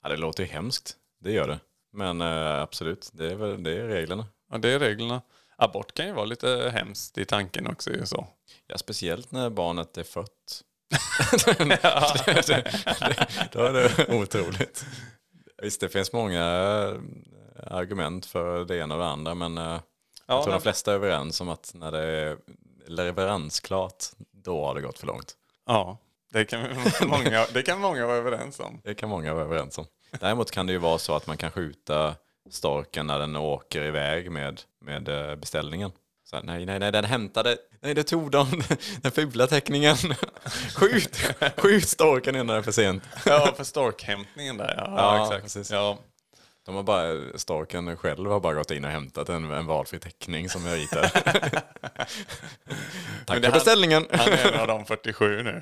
[0.04, 0.96] Ja, det låter ju hemskt.
[1.24, 1.60] Det gör det.
[1.94, 4.26] Men eh, absolut, det är, väl, det är reglerna.
[4.52, 5.22] Ja det är reglerna.
[5.58, 8.28] Abort kan ju vara lite hemskt i tanken också ju så.
[8.68, 10.64] Ja, speciellt när barnet är fött.
[13.52, 14.86] Då är det otroligt.
[15.62, 16.98] Visst, det finns många eh,
[17.78, 19.80] argument för det ena och det andra, men eh,
[20.26, 22.38] jag tror men- de flesta är överens om att när det är
[22.88, 25.36] leveransklart, då har det gått för långt.
[25.66, 25.98] Ja,
[26.34, 26.60] det kan,
[27.08, 28.82] många, det kan många vara överens om.
[28.84, 29.86] Det kan många vara överens om.
[30.20, 32.16] Däremot kan det ju vara så att man kan skjuta
[32.50, 35.92] storken när den åker iväg med, med eh, beställningen.
[36.24, 38.64] Så här, nej, nej, nej, den hämtade, nej, det tog de,
[39.02, 39.96] den fula teckningen.
[40.76, 41.16] Skjut,
[41.58, 43.04] skjut storken innan det är för sent.
[43.26, 44.74] Ja, för storkhämtningen där.
[44.78, 45.44] Ja, Ja, exakt.
[45.44, 45.72] precis.
[45.72, 45.98] Ja.
[46.66, 50.50] De har bara, storken själv har bara gått in och hämtat en, en valfri teckning
[50.50, 51.10] som jag ritade.
[53.26, 54.08] Tack för beställningen.
[54.12, 55.62] Han är en av de 47 nu.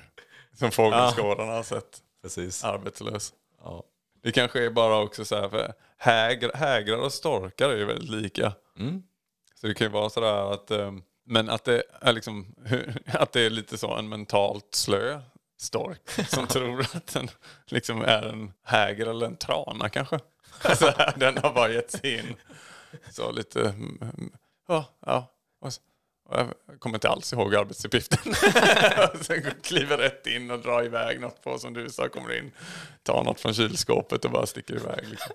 [0.60, 1.98] Som fågelskådarna har sett.
[2.22, 2.64] Precis.
[2.64, 3.34] arbetslös.
[3.64, 3.84] Ja.
[4.24, 8.10] Det kanske är bara också så här, för hägr, hägrar och storkar är ju väldigt
[8.10, 8.54] lika.
[8.80, 9.04] Mm.
[9.62, 10.92] Så det kan ju vara sådär att, eh,
[11.30, 12.56] men att det är liksom,
[13.06, 15.22] att det är lite så en mentalt slö
[15.58, 17.30] stork som tror att den
[17.66, 20.20] liksom är en häger eller en trana kanske.
[20.76, 22.36] Så här, den har bara gett sig in.
[23.12, 24.32] Så lite, mm, mm,
[24.68, 25.34] ja, ja.
[26.32, 28.20] Jag kommer inte alls ihåg arbetsuppgiften.
[29.14, 32.52] och sen kliver rätt in och drar iväg något på som du sa, kommer in,
[33.04, 35.08] tar något från kylskåpet och bara sticker iväg.
[35.10, 35.32] Liksom.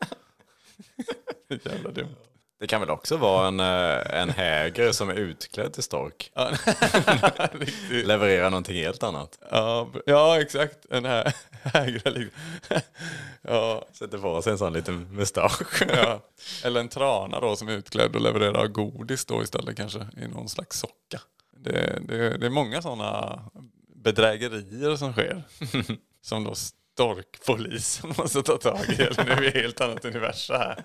[1.49, 2.17] Jävla dumt.
[2.61, 6.31] Det kan väl också vara en, eh, en häger som är utklädd till stork.
[8.05, 9.39] Levererar någonting helt annat.
[9.51, 10.87] Ja, ja exakt.
[10.91, 12.41] En här, hägre liksom.
[13.43, 15.83] ja, Sätter på sig en sån liten mustasch.
[15.89, 16.21] ja.
[16.65, 20.49] Eller en trana då som är utklädd och levererar godis då istället kanske i någon
[20.49, 21.21] slags socka.
[21.57, 23.41] Det, det, det är många sådana
[23.95, 25.43] bedrägerier som sker.
[26.23, 26.55] som då
[26.95, 29.03] storkpolisen måste ta tag i.
[29.03, 30.85] Eller nu är vi i helt annat universum här.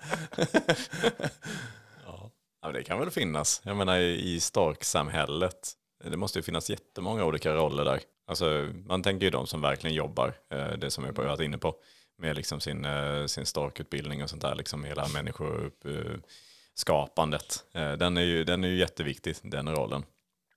[2.06, 2.30] Ja,
[2.62, 3.60] men det kan väl finnas.
[3.64, 5.72] Jag menar i storksamhället.
[6.04, 8.00] Det måste ju finnas jättemånga olika roller där.
[8.26, 11.58] Alltså, man tänker ju de som verkligen jobbar, eh, det som jag har varit inne
[11.58, 11.74] på,
[12.18, 17.64] med liksom sin, eh, sin storkutbildning och sånt där, liksom hela människoskapandet.
[17.74, 20.04] Eh, Den är ju, den är ju jätteviktig, den rollen.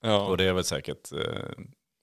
[0.02, 1.10] Ja, Och det är väl säkert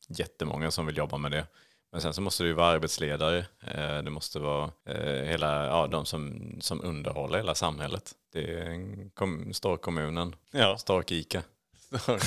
[0.08, 1.46] jättemånga som vill jobba med det.
[1.92, 3.38] Men sen så måste det ju vara arbetsledare.
[3.60, 8.12] Eh, det måste vara eh, hela, ja, de som, som underhåller hela samhället.
[8.32, 10.76] Det är en kom, Storkommunen, ja.
[10.78, 11.42] Stork-Ica.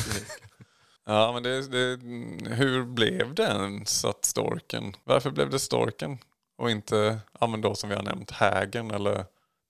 [1.06, 2.00] Ja, men det, det,
[2.56, 6.18] hur blev det ens att storken, varför blev det storken
[6.58, 9.26] och inte, ja men då som vi har nämnt, hägen eller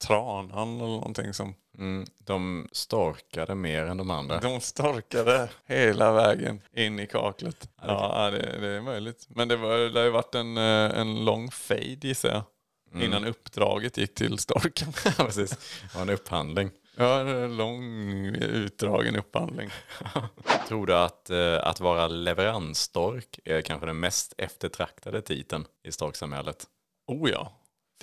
[0.08, 4.40] tranan eller någonting som, Mm, de storkade mer än de andra.
[4.40, 7.70] de storkade hela vägen in i kaklet.
[7.82, 9.26] Ja, det, det är möjligt.
[9.30, 13.26] Men det, var, det har ju varit en, eh, en lång fade gissar jag, innan
[13.26, 14.92] uppdraget gick till storken.
[15.18, 15.50] Precis.
[15.52, 16.72] Det var en upphandling.
[16.96, 19.70] Ja, en lång utdragen upphandling.
[20.68, 26.66] Tror du att, eh, att vara leveransstork är kanske den mest eftertraktade titeln i storksamhället?
[27.08, 27.52] Oh ja,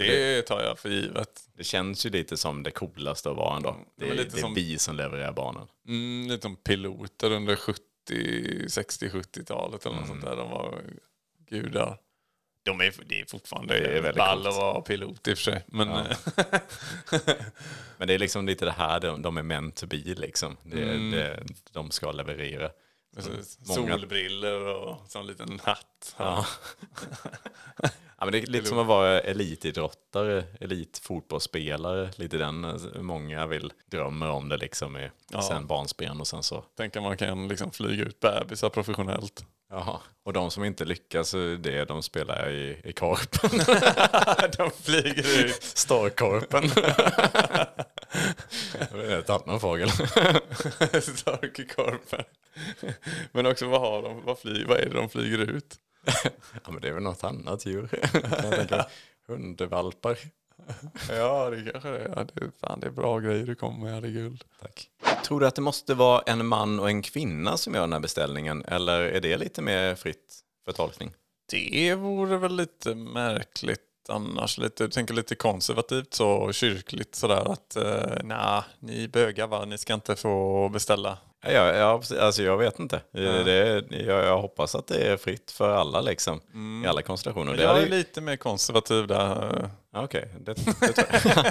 [0.09, 1.41] det tar jag för givet.
[1.57, 3.77] Det känns ju lite som det coolaste att vara ändå.
[3.97, 5.67] Det, är- lite det är som- vi som levererar barnen.
[5.89, 7.81] Mm, lite som piloter under 70,
[8.69, 10.37] 60-70-talet eller något sånt där.
[10.37, 10.81] De var
[11.51, 11.99] gudar.
[12.65, 15.65] De är, det är fortfarande Det är ball att vara pilot i och för sig.
[15.67, 16.05] Men Ja.
[17.97, 20.57] Men det är liksom lite det här de, de är meant to be liksom.
[20.63, 21.11] Det, Mm.
[21.11, 22.71] det, de ska leverera.
[23.17, 23.43] Många-
[23.99, 26.15] solbriller och sån liten hatt.
[26.17, 26.47] Ja.
[27.83, 32.11] ja, men det är lite som att vara elitidrottare, elitfotbollsspelare.
[32.17, 35.43] Lite den, alltså, många vill, drömmer om det liksom i Ja.
[35.43, 36.65] sen barnsben och sen så.
[36.77, 39.45] Tänk om man kan liksom flyga ut bebisar professionellt.
[39.71, 40.01] Jaha.
[40.25, 43.51] Och de som inte lyckas, det är de spelar i, i korpen.
[44.57, 45.63] de flyger ut.
[45.63, 46.63] Storkorpen.
[48.93, 49.91] det är ett annan fågel.
[51.03, 52.25] Stark i korpen.
[53.33, 54.25] Men också vad har de?
[54.25, 55.77] Vad, fly, vad är det de flyger ut?
[56.65, 57.89] Ja, men det är väl något annat djur.
[58.71, 58.85] Mig.
[59.27, 60.19] Hundvalpar.
[61.09, 62.13] Ja, det kanske det är.
[62.17, 64.13] Ja, det, fan, det är bra grejer du kommer med.
[64.13, 64.45] Guld.
[64.61, 64.89] Tack.
[65.25, 68.01] Tror du att det måste vara en man och en kvinna som gör den här
[68.01, 68.65] beställningen?
[68.65, 71.13] Eller är det lite mer fritt för tolkning?
[71.51, 74.59] Det vore väl lite märkligt annars.
[74.59, 79.95] Lite, tänker lite konservativt så kyrkligt sådär att eh, nej, ni bögar va, ni ska
[79.95, 81.19] inte få beställa.
[81.45, 83.01] Ja, ja, ja, alltså jag vet inte.
[83.13, 86.41] Det, är- jag, jag hoppas att det är fritt för alla liksom.
[86.85, 87.57] I alla konstellationer.
[87.57, 89.71] Det jag är ju- lite mer konservativ där.
[89.93, 91.45] Ja, Okej, det, det tror jag.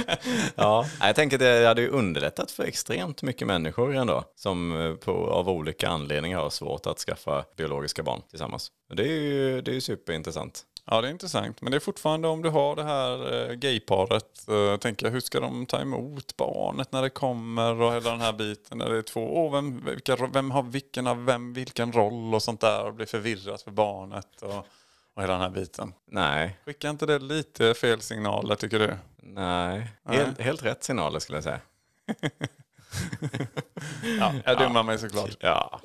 [0.54, 4.24] ja, jag tänker att det hade ju underlättat för extremt mycket människor ändå.
[4.36, 8.70] Som eh, på, av olika anledningar har svårt att skaffa biologiska barn tillsammans.
[8.94, 10.62] Det är ju, det är ju superintressant.
[10.90, 11.60] Ja, det är intressant.
[11.60, 14.48] Men det är fortfarande om du har det här eh, gayparet.
[14.48, 18.20] Eh, tänker jag, hur ska de ta emot barnet när det kommer och hela den
[18.20, 19.44] här biten när det är två.
[19.44, 23.06] Åh, vem, vilka, vem har vilken av vem, vilken roll och sånt där och blir
[23.06, 24.66] förvirrat för barnet och,
[25.14, 25.92] och hela den här biten.
[26.10, 28.96] Nej, Skickar inte det lite fel signaler tycker du?
[29.16, 29.90] nej.
[30.04, 31.60] Helt, helt rätt signaler skulle jag säga.
[34.18, 35.36] Ja, jag dummar mig såklart.
[35.40, 35.80] Ja,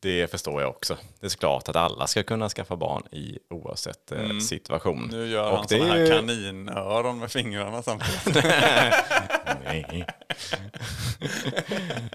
[0.00, 0.96] det förstår jag också.
[1.20, 5.08] Det är såklart att alla ska kunna skaffa barn i oavsett eh, situation.
[5.12, 8.44] Nu gör Och han det sådana här kaninöron med fingrarna samtidigt.
[9.64, 10.06] Nej.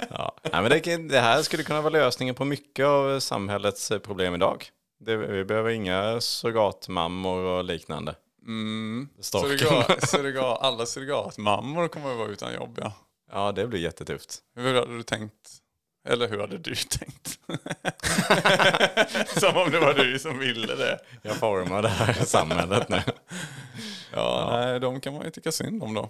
[0.09, 0.35] ja.
[0.51, 4.35] Nej, men det, det här skulle kunna vara lösningen på mycket av samhällets eh, problem
[4.35, 4.65] idag.
[4.99, 8.15] Det, vi behöver inga surrogatmammor och liknande.
[8.47, 9.09] Mm.
[9.19, 12.93] Surrogat, surrogat, alla surrogatmammor kommer att vara utan jobb ja.
[13.31, 14.39] Ja, det blir jättetufft.
[14.55, 15.49] Hur hade du tänkt?
[16.09, 17.39] Eller hur hade du tänkt?
[19.39, 20.99] som om det var du som ville det.
[21.21, 23.01] Jag formar det här samhället nu.
[24.13, 26.09] Ja, nej, de kan man ju tycka synd om då.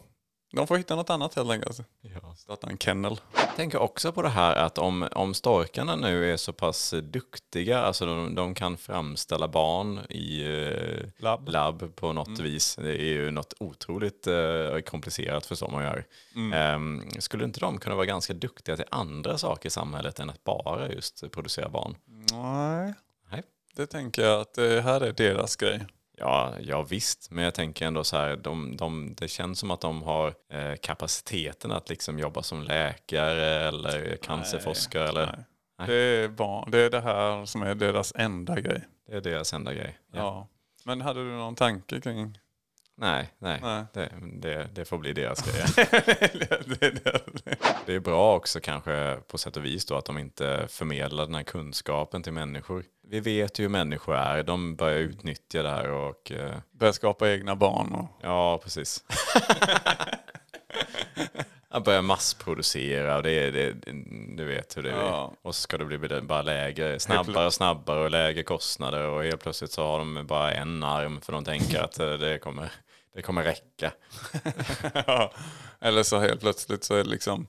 [0.51, 1.79] De får hitta något annat helt enkelt.
[2.01, 2.35] Ja.
[2.35, 3.19] Starta en kennel.
[3.35, 7.79] Jag tänker också på det här att om, om storkarna nu är så pass duktiga,
[7.79, 11.49] alltså de, de kan framställa barn i eh, Labb.
[11.49, 12.75] labb på något vis.
[12.75, 16.05] Det är ju något otroligt eh, komplicerat för så man gör.
[16.53, 20.43] Ehm, skulle inte de kunna vara ganska duktiga till andra saker i samhället än att
[20.43, 21.95] bara just producera barn?
[22.31, 22.93] Nej,
[23.31, 23.43] Nej.
[23.75, 25.85] det tänker jag att det här är deras grej.
[26.19, 29.81] Ja, ja visst, men jag tänker ändå så här, de, de, det känns som att
[29.81, 35.07] de har eh, kapaciteten att liksom jobba som läkare eller cancerforskare.
[35.07, 35.45] Eller, Nej.
[35.79, 35.87] Nej.
[35.87, 38.81] Det, är barn, det är det här som är deras enda grej.
[39.07, 39.97] Det är deras enda grej.
[40.11, 40.19] Ja.
[40.19, 40.47] Ja.
[40.85, 42.39] Men hade du någon tanke kring...
[42.99, 43.85] Nej, nej, Nej.
[43.93, 45.65] Det, det, det får bli deras grej.
[47.85, 51.35] Det är bra också kanske på sätt och vis då att de inte förmedlar den
[51.35, 52.83] här kunskapen till människor.
[53.09, 57.29] Vi vet ju hur människor är, de börjar utnyttja det här och eh, Börja skapa
[57.29, 57.93] egna barn.
[57.93, 59.03] Och, ja, precis.
[61.69, 63.73] Jag börjar massproducera och det är, det,
[64.37, 64.95] du vet hur det är.
[64.95, 65.33] Ja.
[65.41, 69.41] Och så ska det bli bara lägre, snabbare och snabbare och lägre kostnader och helt
[69.41, 72.71] plötsligt så har de bara en arm för de tänker att eh, det kommer,
[73.15, 73.91] det kommer räcka.
[75.07, 75.33] Ja.
[75.79, 77.47] Eller så helt plötsligt så är liksom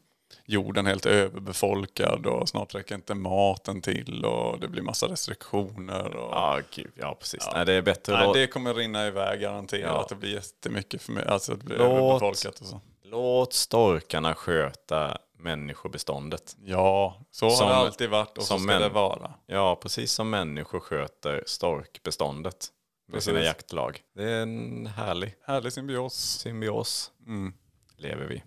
[0.50, 6.16] jorden helt överbefolkad och snart räcker inte maten till och det blir massa restriktioner.
[6.16, 6.32] Och...
[6.32, 7.48] Ja, gud, ja precis.
[7.54, 8.32] Nej, det är bättre Nej, då.
[8.32, 9.82] det kommer rinna iväg garanterat.
[9.94, 10.00] Ja.
[10.00, 11.24] Att det blir jättemycket för mig.
[11.26, 12.80] Alltså att det blir Låt- överbefolkat och så.
[13.02, 16.56] Låt storkarna sköta människobeståndet.
[16.64, 19.34] Ja, så Som- har det alltid varit och så ska det vara.
[19.46, 22.66] Ja, precis som människor sköter storkbeståndet
[23.12, 23.46] med sina Precis.
[23.46, 24.00] jaktlag.
[24.14, 26.14] Det är en härlig Härlig symbios.
[26.14, 27.10] symbios.
[27.26, 27.52] Mm.
[27.96, 28.42] Lever vi.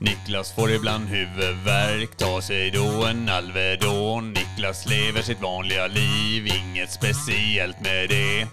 [0.00, 4.32] Niklas får ibland huvudvärk, tar sig då en Alvedon.
[4.32, 8.48] Niklas lever sitt vanliga liv, inget speciellt med det.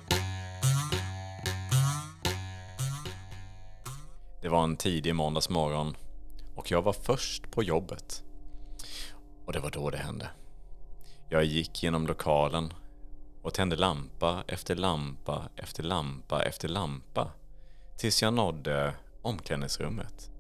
[4.42, 5.96] Det var en tidig måndagsmorgon
[6.56, 8.24] och jag var först på jobbet.
[9.46, 10.30] Och det var då det hände.
[11.30, 12.74] Jag gick genom lokalen
[13.42, 17.32] och tände lampa efter lampa efter lampa efter lampa
[17.98, 20.35] tills jag nådde omklädningsrummet.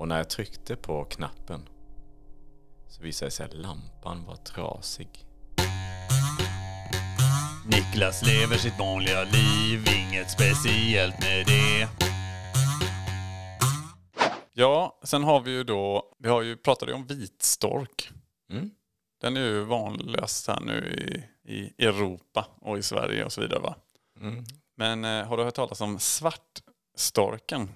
[0.00, 1.68] Och när jag tryckte på knappen
[2.88, 5.26] så visade det sig att lampan var trasig.
[7.66, 11.88] Niklas lever sitt vanliga liv, inget speciellt med det.
[14.52, 18.10] Ja, sen har vi ju då, vi har ju pratat om vitstork.
[18.50, 18.70] Mm.
[19.20, 20.78] Den är ju vanligast här nu
[21.44, 23.76] i, i Europa och i Sverige och så vidare va?
[24.20, 24.44] Mm.
[24.76, 27.68] Men eh, har du hört talas om svartstorken?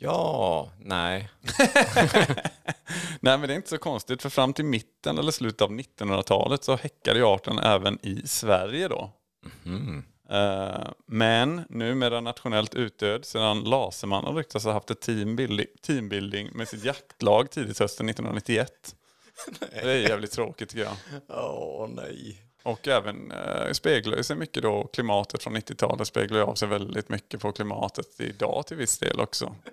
[0.00, 1.30] Ja, nej.
[3.20, 6.64] Nej men det är inte så konstigt för fram till mitten eller slutet av 1900-talet
[6.64, 9.10] så häckade ju arten även i Sverige då.
[9.64, 10.04] Mm.
[10.30, 16.84] Eh, men numera nationellt utdöd sedan Lasermannen ryktas ha haft ett teambuilding, teambuilding med sitt
[16.84, 18.94] jaktlag tidigt hösten 1991.
[19.70, 20.96] Det är jävligt tråkigt tycker jag.
[21.28, 22.47] Åh nej.
[22.62, 27.40] Och även eh, speglar sig mycket då, klimatet från 90-talet speglar av sig väldigt mycket
[27.40, 29.54] på klimatet idag till viss del också.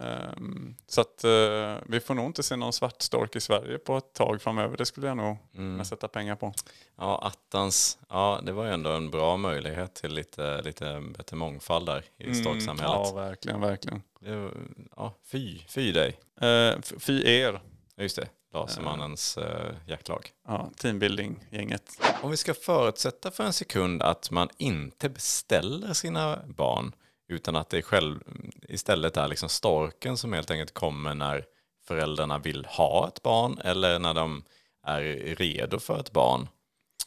[0.00, 4.12] Ehm, så att eh, vi får nog inte se någon svartstork i Sverige på ett
[4.12, 4.76] tag framöver.
[4.76, 6.54] Det skulle jag nog kunna sätta pengar på.
[6.96, 7.98] Ja, attans.
[8.08, 12.34] Ja, det var ju ändå en bra möjlighet till lite, lite bättre mångfald där i
[12.34, 13.06] storksamhället.
[13.06, 14.02] Ja, verkligen, verkligen.
[14.20, 14.50] Det
[14.96, 16.18] ja, fy, fy dig.
[16.42, 17.60] Uh, fy er,
[17.96, 20.30] Just det, Lasermannens eh, jaktlag.
[20.48, 22.00] ja, teambuilding-gänget.
[22.22, 26.92] Om vi ska förutsätta för en sekund att man inte beställer sina barn
[27.28, 28.20] utan att det är själv,
[28.68, 31.44] istället är liksom storken som helt enkelt kommer när
[31.86, 34.44] föräldrarna vill ha ett barn eller när de
[34.86, 35.02] är
[35.36, 36.48] redo för ett barn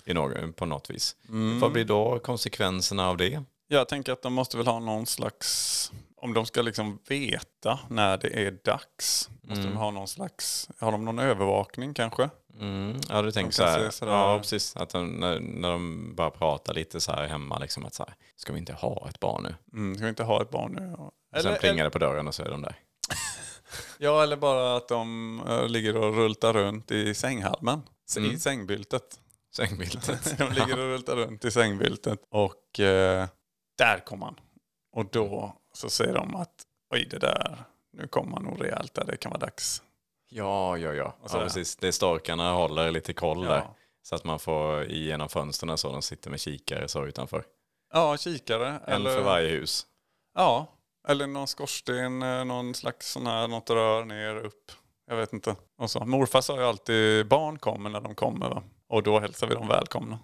[0.05, 1.15] i någon, på något vis.
[1.61, 3.43] Vad blir då konsekvenserna av det?
[3.67, 8.17] Jag tänker att de måste väl ha någon slags, om de ska liksom veta när
[8.17, 12.29] det är dags, måste de ha någon slags, har de någon övervakning kanske?
[12.59, 13.89] Mm, ja, du tänker så här.
[13.89, 14.75] sådär- Ja, precis.
[14.75, 18.15] Att de, när, när de bara pratar lite så här hemma, liksom att så här,
[18.35, 19.55] ska vi inte ha ett barn nu?
[19.73, 20.93] Mm, ska vi inte ha ett barn nu?
[20.93, 22.75] Och Eller, sen plingar det på dörren och så är de där.
[23.97, 27.81] ja, eller bara att de eh, ligger och rultar runt i sänghalmen,
[28.17, 28.31] Mm.
[28.31, 29.19] i sängbyltet.
[29.55, 30.37] Sängbildet.
[30.37, 33.27] de ligger och rultar runt i sängbyltet och eh,
[33.77, 34.35] där kom han.
[34.93, 36.53] Och då så säger de att
[36.93, 39.81] oj det där, nu kommer man nog rejält där, det kan vara dags.
[40.29, 41.15] Ja, ja, ja.
[41.29, 41.75] Ja precis.
[41.75, 43.49] Det är storkarna håller lite koll Ja.
[43.51, 43.67] där.
[44.03, 47.43] Så att man får i genom fönstren så de sitter med kikare så utanför.
[47.93, 48.79] Ja, kikare.
[48.87, 49.85] En för varje hus.
[50.35, 50.67] Ja,
[51.07, 54.71] Eller någon skorsten, eh, någon slags sån här, något rör ner, upp.
[55.07, 55.55] Jag vet inte.
[55.77, 56.05] Och så.
[56.05, 58.49] Morfar sa ju alltid barn kommer när de kommer.
[58.49, 58.63] Va?
[58.89, 60.19] Och då hälsar vi dem välkomna.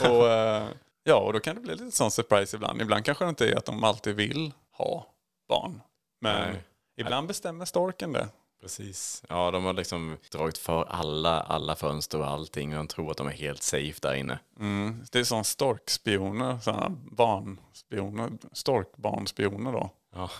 [0.00, 0.68] och, eh,
[1.02, 2.82] ja, och då kan det bli lite sån surprise ibland.
[2.82, 5.06] Ibland kanske det inte är att de alltid vill ha
[5.48, 5.80] barn.
[6.20, 6.62] Men Nej.
[6.96, 8.28] ibland bestämmer storken det.
[8.60, 9.22] Precis.
[9.28, 13.16] Ja, de har liksom dragit för alla, alla fönster och allting och de tror att
[13.16, 14.38] de är helt safe där inne.
[14.58, 15.04] Mm.
[15.12, 19.90] Det är sån storkspioner, såna barnspioner, storkbarnspioner då.
[20.14, 20.30] Ja.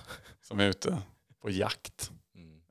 [0.43, 0.99] Som är ute
[1.43, 2.11] på jakt.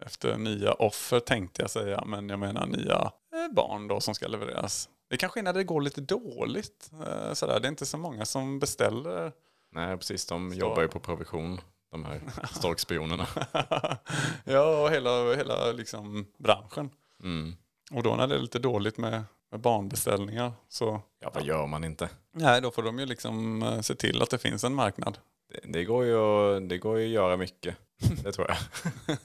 [0.06, 4.28] Efter nya offer tänkte jag säga, men jag menar nya eh, barn då som ska
[4.28, 4.90] levereras.
[5.10, 6.92] Det kanske är när det går lite dåligt.
[7.08, 7.60] eh, Sådär.
[7.60, 9.32] Det är inte så många som beställer.
[9.72, 10.26] Nej, precis.
[10.26, 12.22] De jobbar ju på provision, de här
[12.54, 13.28] storkspionerna.
[14.44, 16.90] ja, och hela, hela liksom branschen.
[17.24, 17.56] Mm.
[17.92, 21.84] Och då när det är lite dåligt med, med barnbeställningar så Ja, vad gör man
[21.84, 22.10] inte?
[22.32, 25.18] nej, då får de ju liksom eh, se till att det finns en marknad.
[25.54, 27.76] Det, det, går ju, att- det går ju att göra mycket.
[28.24, 28.58] Det tror jag.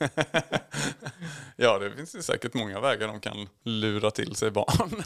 [1.57, 5.03] Ja, det finns ju säkert många vägar de kan lura till sig barn.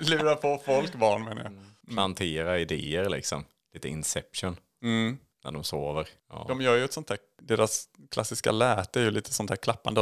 [0.00, 1.52] Lura på folk barn menar jag.
[1.94, 3.44] Plantera idéer liksom.
[3.74, 5.18] Lite inception Mm.
[5.44, 6.08] när de sover.
[6.28, 6.44] Ja.
[6.48, 10.00] De gör ju ett sånt här, deras klassiska läte är ju lite sånt här klappande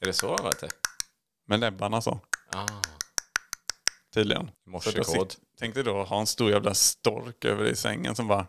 [0.00, 0.68] Är det så de det?
[1.46, 2.20] med näbbarna så.
[2.54, 2.66] Ah,
[4.14, 4.50] Tydligen.
[4.66, 5.34] Morsekod.
[5.58, 8.46] Tänk dig då ha en stor jävla stork över i sängen som bara...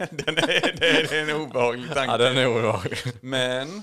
[0.10, 2.12] den är, det är, det en obehaglig tanke.
[2.12, 2.98] Ja, den är obehaglig.
[3.20, 3.82] Men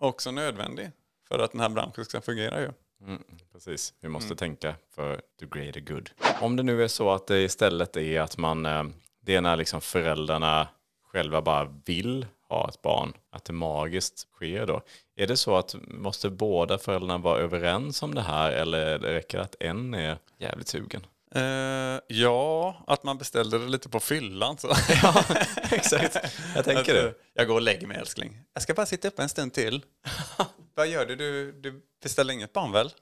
[0.00, 0.90] också nödvändig
[1.28, 2.72] för att den här branschen ska fungera ju.
[3.06, 6.10] Mm, precis, vi måste tänka för the greater good.
[6.40, 8.84] Om det nu är så att det istället är att man, eh,
[9.22, 10.68] det är när liksom föräldrarna
[11.12, 14.82] själva bara vill ha ett barn, att det magiskt sker då.
[15.16, 19.38] Är det så att måste båda föräldrarna vara överens om det här eller det räcker
[19.38, 21.06] att en är jävligt sugen?
[21.34, 24.58] Eh, ja, att man beställde det lite på fyllan.
[24.58, 24.68] Så.
[25.02, 25.24] Ja,
[25.70, 26.16] exakt.
[26.54, 27.14] Jag tänker det.
[27.34, 28.42] Jag går och lägger mig älskling.
[28.52, 29.84] Jag ska bara sitta upp en stund till.
[30.74, 31.16] Vad gör du?
[31.16, 31.52] du?
[31.52, 32.92] Du beställer inget barn väl?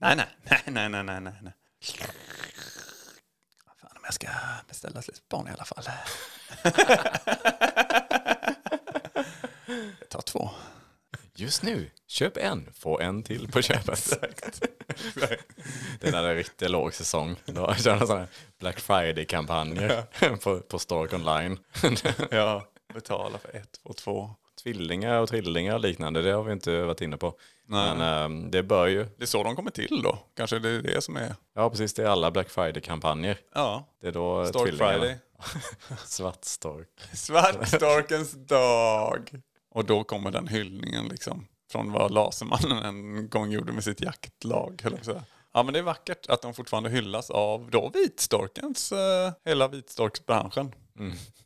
[0.00, 0.26] nej, nej,
[0.66, 1.52] nej, nej, nej, nej, nej.
[3.80, 4.28] Fan om jag ska
[4.68, 5.84] beställa ett litet barn i alla fall.
[10.00, 10.50] jag tar två.
[11.42, 14.10] Just nu, köp en, få en till på köpet.
[16.00, 17.36] det är när det är riktigt låg säsong.
[17.44, 18.26] Då kör de sådana
[18.58, 21.58] Black Friday-kampanjer på, på Stork Online.
[22.30, 24.30] ja, betala för ett, två, två.
[24.62, 27.34] Tvillingar och trillingar och liknande, det har vi inte varit inne på.
[27.66, 27.94] Nej.
[27.96, 30.18] Men ehm, det bör ju, Det är så de kommer till då.
[30.36, 31.34] Kanske det är det som är...
[31.54, 33.38] ja precis, det är alla Black Friday-kampanjer.
[33.54, 35.18] Ja, Det är då Stork tvillingarna- Friday.
[36.06, 36.88] Svart stork.
[37.12, 39.30] Svartstorkens dag.
[39.74, 41.46] Och då kommer den hyllningen liksom.
[41.72, 44.82] Från vad Lasermannen en gång gjorde med sitt jaktlag.
[45.54, 50.74] Ja men det är vackert att de fortfarande hyllas av då vitstorkens, eh, hela vitstorksbranschen.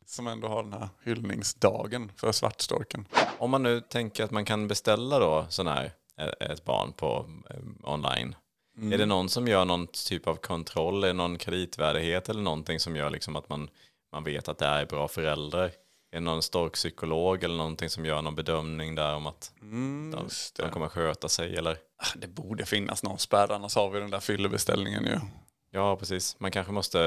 [0.07, 3.09] Som ändå har den här hyllningsdagen för svartstorken.
[3.39, 7.27] Om man nu tänker att man kan beställa då sån här, eh, ett barn på
[7.51, 8.35] eh, online.
[8.93, 12.81] Är det någon som gör någon typ av kontroll, är det någon kreditvärdighet eller någonting
[12.81, 13.71] som gör liksom att man,
[14.13, 15.71] man vet att det är bra föräldrar?
[16.11, 20.57] Är det någon storkpsykolog eller någonting som gör någon bedömning där om att de, Just
[20.57, 20.69] de det.
[20.69, 21.73] kommer sköta sig eller?
[21.73, 25.21] Ah, det borde finnas någon spärr, annars har vi den där fyllebeställningen ju.
[25.71, 26.37] Ja, precis.
[26.41, 26.99] Man kanske måste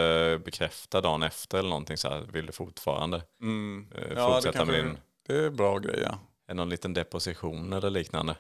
[0.46, 4.98] bekräfta dagen efter eller någonting så här, vill du fortfarande eh, Ja, fortsätta med din,
[5.28, 6.20] det är bra grej ja.
[6.48, 8.36] är någon liten deposition eller liknande?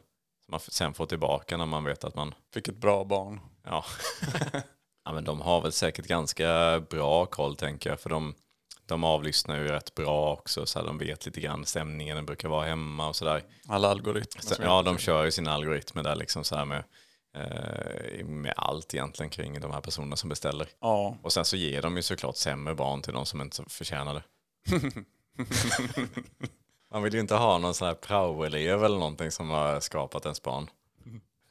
[0.45, 3.39] Som man sen får tillbaka när man vet att man Fick ett bra barn.
[3.63, 3.86] Ja.
[5.06, 8.00] ja, men de har väl säkert ganska bra koll tänker jag.
[8.00, 8.36] För de,
[8.89, 10.65] de avlyssnar ju rätt bra också.
[10.65, 13.43] Så här, de vet lite grann stämningen den brukar vara hemma och sådär.
[13.67, 14.41] Alla algoritmer.
[14.41, 16.84] Så, ja, de kör ju sina algoritmer där liksom så här med,
[17.36, 20.67] eh, med allt egentligen kring de här personerna som beställer.
[20.82, 24.13] Ja, Och sen så ger de ju såklart sämre barn till de som inte förtjänar
[24.13, 24.23] det.
[26.91, 30.41] Man vill ju inte ha någon sån här prao-elev eller någonting som har skapat ens
[30.43, 30.69] barn.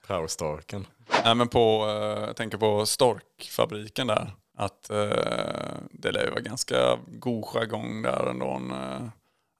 [0.06, 0.86] Prao-storken.
[1.24, 4.32] Nej men på, eh, jag tänker på Storkfabriken där.
[4.58, 8.60] Att eh, det lär ju vara ganska god jargong där ändå.
[8.74, 9.08] Eh,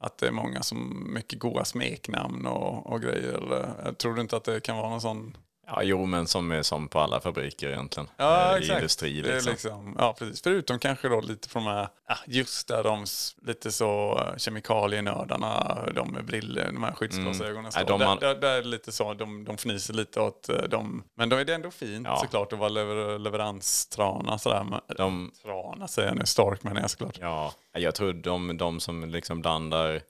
[0.01, 3.33] att det är många som, mycket goda smeknamn och, och grejer.
[3.33, 5.37] Eller, tror du inte att det kan vara någon sån...
[5.71, 8.09] Ja, jo, men som är som på alla fabriker egentligen.
[8.17, 8.79] Ja, Eh, I exakt.
[8.79, 9.51] industri liksom.
[9.53, 10.43] liksom, ja, precis.
[10.43, 11.89] Förutom kanske då lite från de här,
[12.27, 13.05] just där de
[13.47, 17.85] lite så eh, kemikalienördarna, de med brillor, de här skyddsglasögonen Nej, står.
[17.85, 21.03] de där, där, där är det lite så, de, de fnyser lite åt eh, dem.
[21.15, 22.17] Men då är det ändå fint Ja.
[22.17, 24.65] såklart att vara lever, leveranstrana sådär.
[24.65, 27.19] Men, De, Trana säger jag nu, Stark menar jag såklart.
[27.21, 30.01] ja, jag tror de, de som liksom blandar,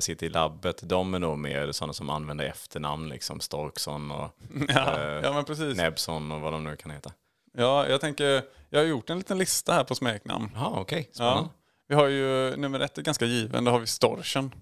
[0.00, 4.30] sitter i labbet, de är nog mer sådana som använder efternamn, liksom Storksson och
[4.68, 5.44] Ja, Eh, ja.
[5.74, 7.12] Nebson och vad de nu kan heta.
[7.52, 10.50] Ja, jag tänker, jag har gjort en liten lista här på smeknamn.
[10.54, 11.06] Jaha, okej.
[11.08, 11.12] Ja.
[11.12, 11.50] Spännande.
[11.88, 14.54] Vi har ju nummer ett är ganska given, då har vi Storchen.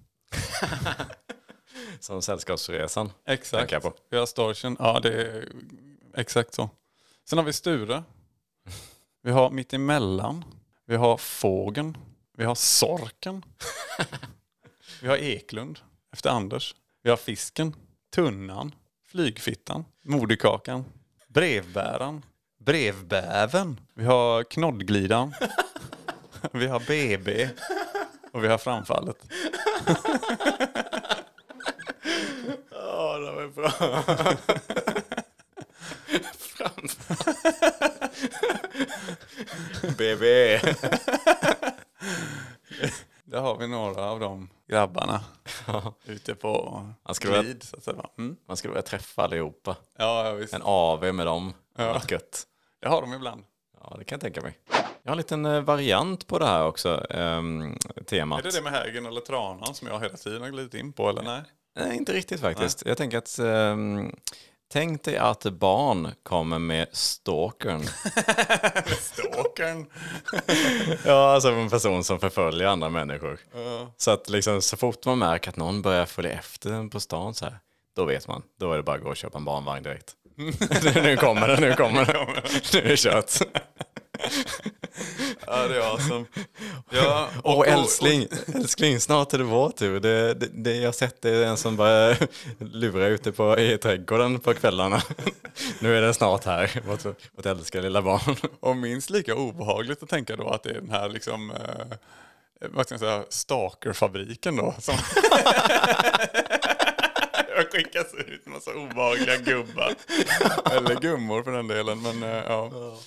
[1.99, 3.11] Som Sällskapsresan.
[3.27, 3.71] Exakt.
[3.71, 3.93] Jag på.
[4.09, 5.47] Vi har Storchen, ja det är
[6.15, 6.69] exakt så.
[7.29, 8.03] Sen har vi Sture.
[9.23, 10.45] Vi har Mittemellan.
[10.87, 11.97] Vi har Fågeln.
[12.37, 13.45] Vi har Sorken.
[15.05, 15.79] Vi har Eklund,
[16.13, 16.75] efter Anders.
[17.03, 17.75] Vi har Fisken.
[18.15, 18.75] Tunnan.
[19.07, 19.85] Flygfittan.
[20.03, 20.85] Moderkakan.
[21.27, 22.25] Brevbäraren.
[22.59, 23.79] Brevbäven.
[23.93, 25.33] Vi har Knoddglidan.
[26.51, 27.49] Vi har BB.
[28.31, 29.17] Och vi har Framfallet.
[32.71, 33.71] Ja, det var bra.
[39.97, 40.59] BB.
[43.35, 45.21] Där har vi några av de grabbarna
[46.05, 47.63] ute på Man skulle glid.
[47.63, 48.05] Så att säga.
[48.17, 48.35] Mm.
[48.47, 49.75] Man skulle vilja träffa allihopa.
[49.97, 50.53] Ja, ja, visst.
[50.53, 51.53] En AV med dem.
[51.77, 52.01] Ja.
[52.09, 52.43] Gött.
[52.81, 53.43] Det har de ibland.
[53.81, 54.57] Ja, det kan jag tänka mig.
[55.03, 58.39] Jag har en liten eh, variant på det här också, ehm, temat.
[58.39, 61.09] Är det det med hägen eller tranan som jag hela tiden har glidit in på
[61.09, 61.41] eller nej?
[61.75, 62.85] Nej, inte riktigt faktiskt.
[62.85, 64.15] Jag tänker att ehm,
[64.71, 67.83] tänk dig att barn kommer med stalkern.
[68.99, 69.85] Stalkern.
[71.05, 73.39] ja, alltså en person som förföljer andra människor.
[73.97, 77.33] Så att liksom, så fort man märker att någon börjar följa efter en på stan
[77.33, 77.59] så här,
[77.95, 78.41] då vet man.
[78.59, 80.13] Då är det bara att gå och köpa en barnvagn direkt.
[81.03, 82.27] nu kommer det, nu kommer det.
[82.73, 83.31] Nu är det kört.
[85.47, 86.25] Ja, det är awesome.
[86.89, 89.99] Ja, Åh älskling, älskling, snart är det vår tur.
[89.99, 92.15] Det, det, det jag sett det är en som bara
[92.59, 95.01] lurar ute på, i trädgården på kvällarna.
[95.79, 98.35] nu är den snart här, vårt, vårt älskade lilla barn.
[98.59, 101.97] Och minst lika obehagligt att tänka då att det är den här liksom, eh,
[102.59, 104.75] vad ska jag säga, stalkerfabriken då.
[104.79, 104.95] Som
[107.75, 109.95] skickas ut en massa obehagliga gubbar.
[110.71, 112.01] Eller gummor för den delen.
[112.01, 112.71] Men eh, ja,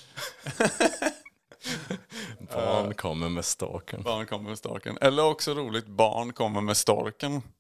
[2.55, 4.03] Barn kommer med stalkern.
[4.03, 4.99] barn kommer med storken.
[5.01, 7.43] Eller också roligt, barn kommer med storken.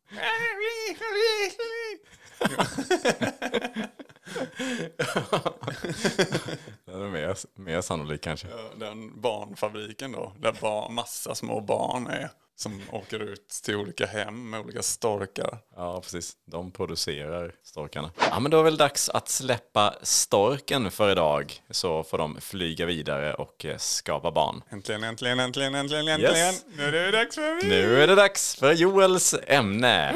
[6.84, 8.46] Det är mer, mer sannolikt kanske.
[8.76, 12.30] Den barnfabriken då, där bar, massa små barn är.
[12.60, 15.58] Som åker ut till olika hem med olika storkar.
[15.76, 16.32] Ja, precis.
[16.46, 18.10] De producerar storkarna.
[18.30, 21.62] Ja, men då är det väl dags att släppa storken för idag.
[21.70, 24.62] Så får de flyga vidare och eh, skapa barn.
[24.70, 26.36] Äntligen, äntligen, äntligen, äntligen, äntligen.
[26.36, 26.64] Yes.
[26.76, 27.68] Nu är det dags för mig.
[27.68, 30.14] Nu är det dags för Joels ämne.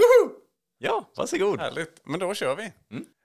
[0.79, 1.61] Ja, varsågod.
[1.61, 2.73] Härligt, men då kör vi.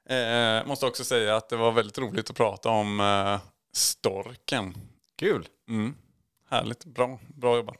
[0.09, 3.39] Eh, måste också säga att det var väldigt roligt att prata om eh,
[3.73, 4.77] storken.
[5.19, 5.47] Kul.
[6.49, 7.77] Härligt, bra, bra jobbat.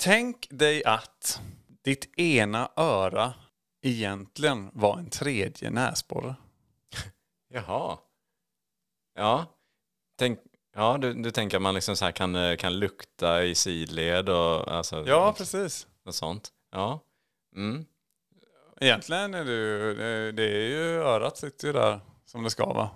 [0.00, 1.40] Tänk dig att
[1.84, 3.34] ditt ena öra
[3.82, 6.34] egentligen var en tredje näsborre.
[7.54, 7.98] Jaha.
[9.14, 9.46] Ja,
[10.18, 10.38] Tänk,
[10.74, 14.28] ja du, du tänker att man liksom så här kan, eh, kan lukta i sidled
[14.28, 15.86] och alltså, Ja, precis.
[16.04, 16.48] något sånt.
[16.72, 17.00] Ja.
[17.56, 17.84] Mm.
[18.80, 19.94] Egentligen är ju,
[20.32, 22.90] det- är ju örat sitter ju där som det ska vara.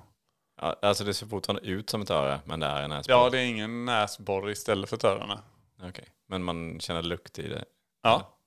[0.60, 0.76] ja.
[0.82, 3.16] Alltså det ser fortfarande ut som ett öra, men det är en näsborre.
[3.18, 5.42] Ja, det är ingen näsborre istället för törarna.
[5.82, 6.08] Okej.
[6.28, 7.64] Men man känner lukt i det.
[8.02, 8.38] Ja,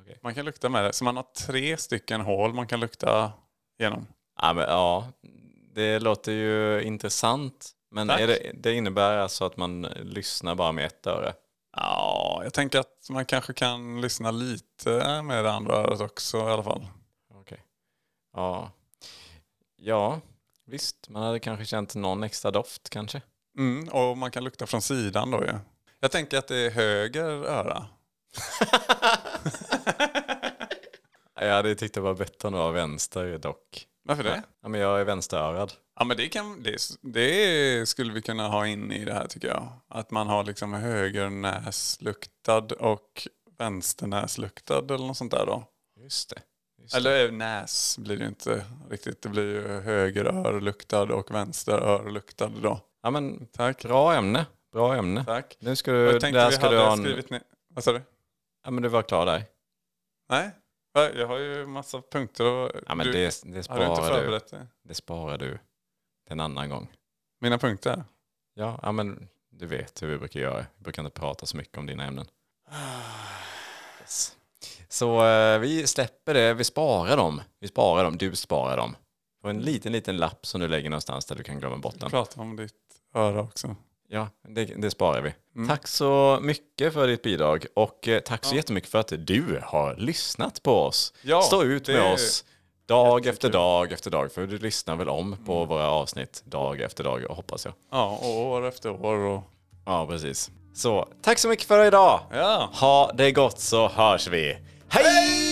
[0.00, 0.18] Okej.
[0.22, 0.92] man kan lukta med det.
[0.92, 3.32] Så man har tre stycken hål man kan lukta
[3.78, 4.06] genom.
[4.40, 5.12] Ja, men, ja,
[5.74, 7.70] det låter ju intressant.
[7.90, 11.32] Men det, det innebär alltså att man lyssnar bara med ett öra?
[11.76, 16.50] Ja, jag tänker att man kanske kan lyssna lite med det andra örat också i
[16.50, 16.86] alla fall.
[17.34, 17.64] Okej.
[18.32, 18.70] Ja.
[19.76, 20.20] ja,
[20.66, 21.08] visst.
[21.08, 23.22] Man hade kanske känt någon extra doft kanske.
[23.58, 25.52] Mm, och man kan lukta från sidan då ju.
[26.04, 27.86] Jag tänker att det är höger öra.
[31.34, 33.86] Jag hade tyckt det var bättre om det var vänster dock.
[34.04, 34.42] Varför det?
[34.62, 35.72] Ja, men jag är vänsterörad.
[35.98, 39.48] Ja, men det, kan, det, det skulle vi kunna ha in i det här tycker
[39.48, 39.68] jag.
[39.88, 43.28] Att man har liksom högernäsluktad och
[43.58, 45.64] vänsternäsluktad eller något sånt där då.
[46.00, 46.42] Just det.
[46.82, 49.22] Just Eller näs blir det inte riktigt.
[49.22, 52.80] Det blir ju högerörluktad och vänsterörluktad då.
[53.02, 53.82] Ja, men Tack.
[53.82, 54.46] bra ämne.
[54.72, 55.24] Bra ämne.
[55.24, 55.56] Tack.
[55.60, 56.98] Nu ska Jag du, tänkte där vi ska du ha en...
[56.98, 57.42] skrivit ner...
[57.68, 58.02] Vad sa du?
[58.64, 59.44] Ja, men du var klar där.
[60.28, 60.50] Nej?
[60.92, 62.70] Ja, Jag har ju massa punkter och...
[62.88, 64.66] Ja, men du, det, det har du inte sparar förberett det?
[64.82, 65.58] Det sparar du
[66.30, 66.90] en annan gång.
[67.40, 68.04] Mina punkter?
[68.54, 70.66] Ja, ja, men du vet hur vi brukar göra.
[70.76, 72.26] Vi brukar inte prata så mycket om dina ämnen.
[74.00, 74.36] Yes.
[74.88, 77.40] Så eh, vi släpper det, vi sparar dem.
[77.60, 78.96] Vi sparar dem, du sparar dem.
[79.42, 82.10] På en liten, liten lapp som du lägger någonstans där du kan glömma bort den.
[82.10, 82.74] Prata om ditt
[83.14, 83.76] öra också.
[84.14, 85.34] Ja, det, det sparar vi.
[85.66, 89.96] Tack så mycket för ditt bidrag och eh, tack så jättemycket för att du har
[89.96, 91.12] lyssnat på oss.
[91.22, 92.44] Ja, Stå ut med oss
[92.86, 94.32] Dag efter dag efter dag.
[94.32, 97.74] För du lyssnar väl om på våra avsnitt dag efter dag, hoppas jag.
[97.90, 99.16] Ja, och år efter år.
[99.16, 99.42] Och...
[99.86, 100.50] Ja, precis.
[100.74, 102.20] Så, tack så mycket för idag.
[102.32, 102.70] Ja.
[102.72, 104.58] Ha det gott så hörs vi.
[104.88, 105.51] Hej Ja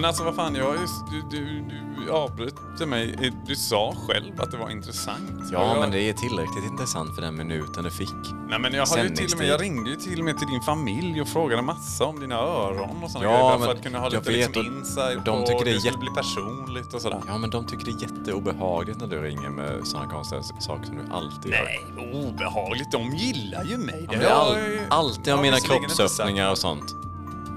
[0.00, 0.74] men alltså vad fan, jag,
[1.10, 1.64] du, du,
[2.06, 3.32] du avbröt mig.
[3.46, 5.48] Du sa själv att det var intressant.
[5.52, 8.08] Ja, jag, men det är tillräckligt intressant för den minuten du fick.
[8.48, 10.60] Nej men jag, hade ju till med, jag ringde ju till och med till din
[10.60, 13.58] familj och frågade massa om dina öron och sådana Ja, grejer.
[13.58, 15.80] För men att kunna ha jag lite liksom insight de på tycker det är det
[15.80, 17.22] skulle jätte- bli personligt och sådär.
[17.26, 20.96] Ja, men de tycker det är jätteobehagligt när du ringer med sådana konstiga saker som
[20.96, 21.64] du alltid gör.
[21.96, 22.92] Nej, obehagligt.
[22.92, 24.08] De gillar ju mig.
[24.12, 24.56] Ja, är all,
[24.88, 26.94] alltid om mina kroppsöppningar och sånt.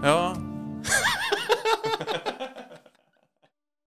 [0.04, 0.36] Ja,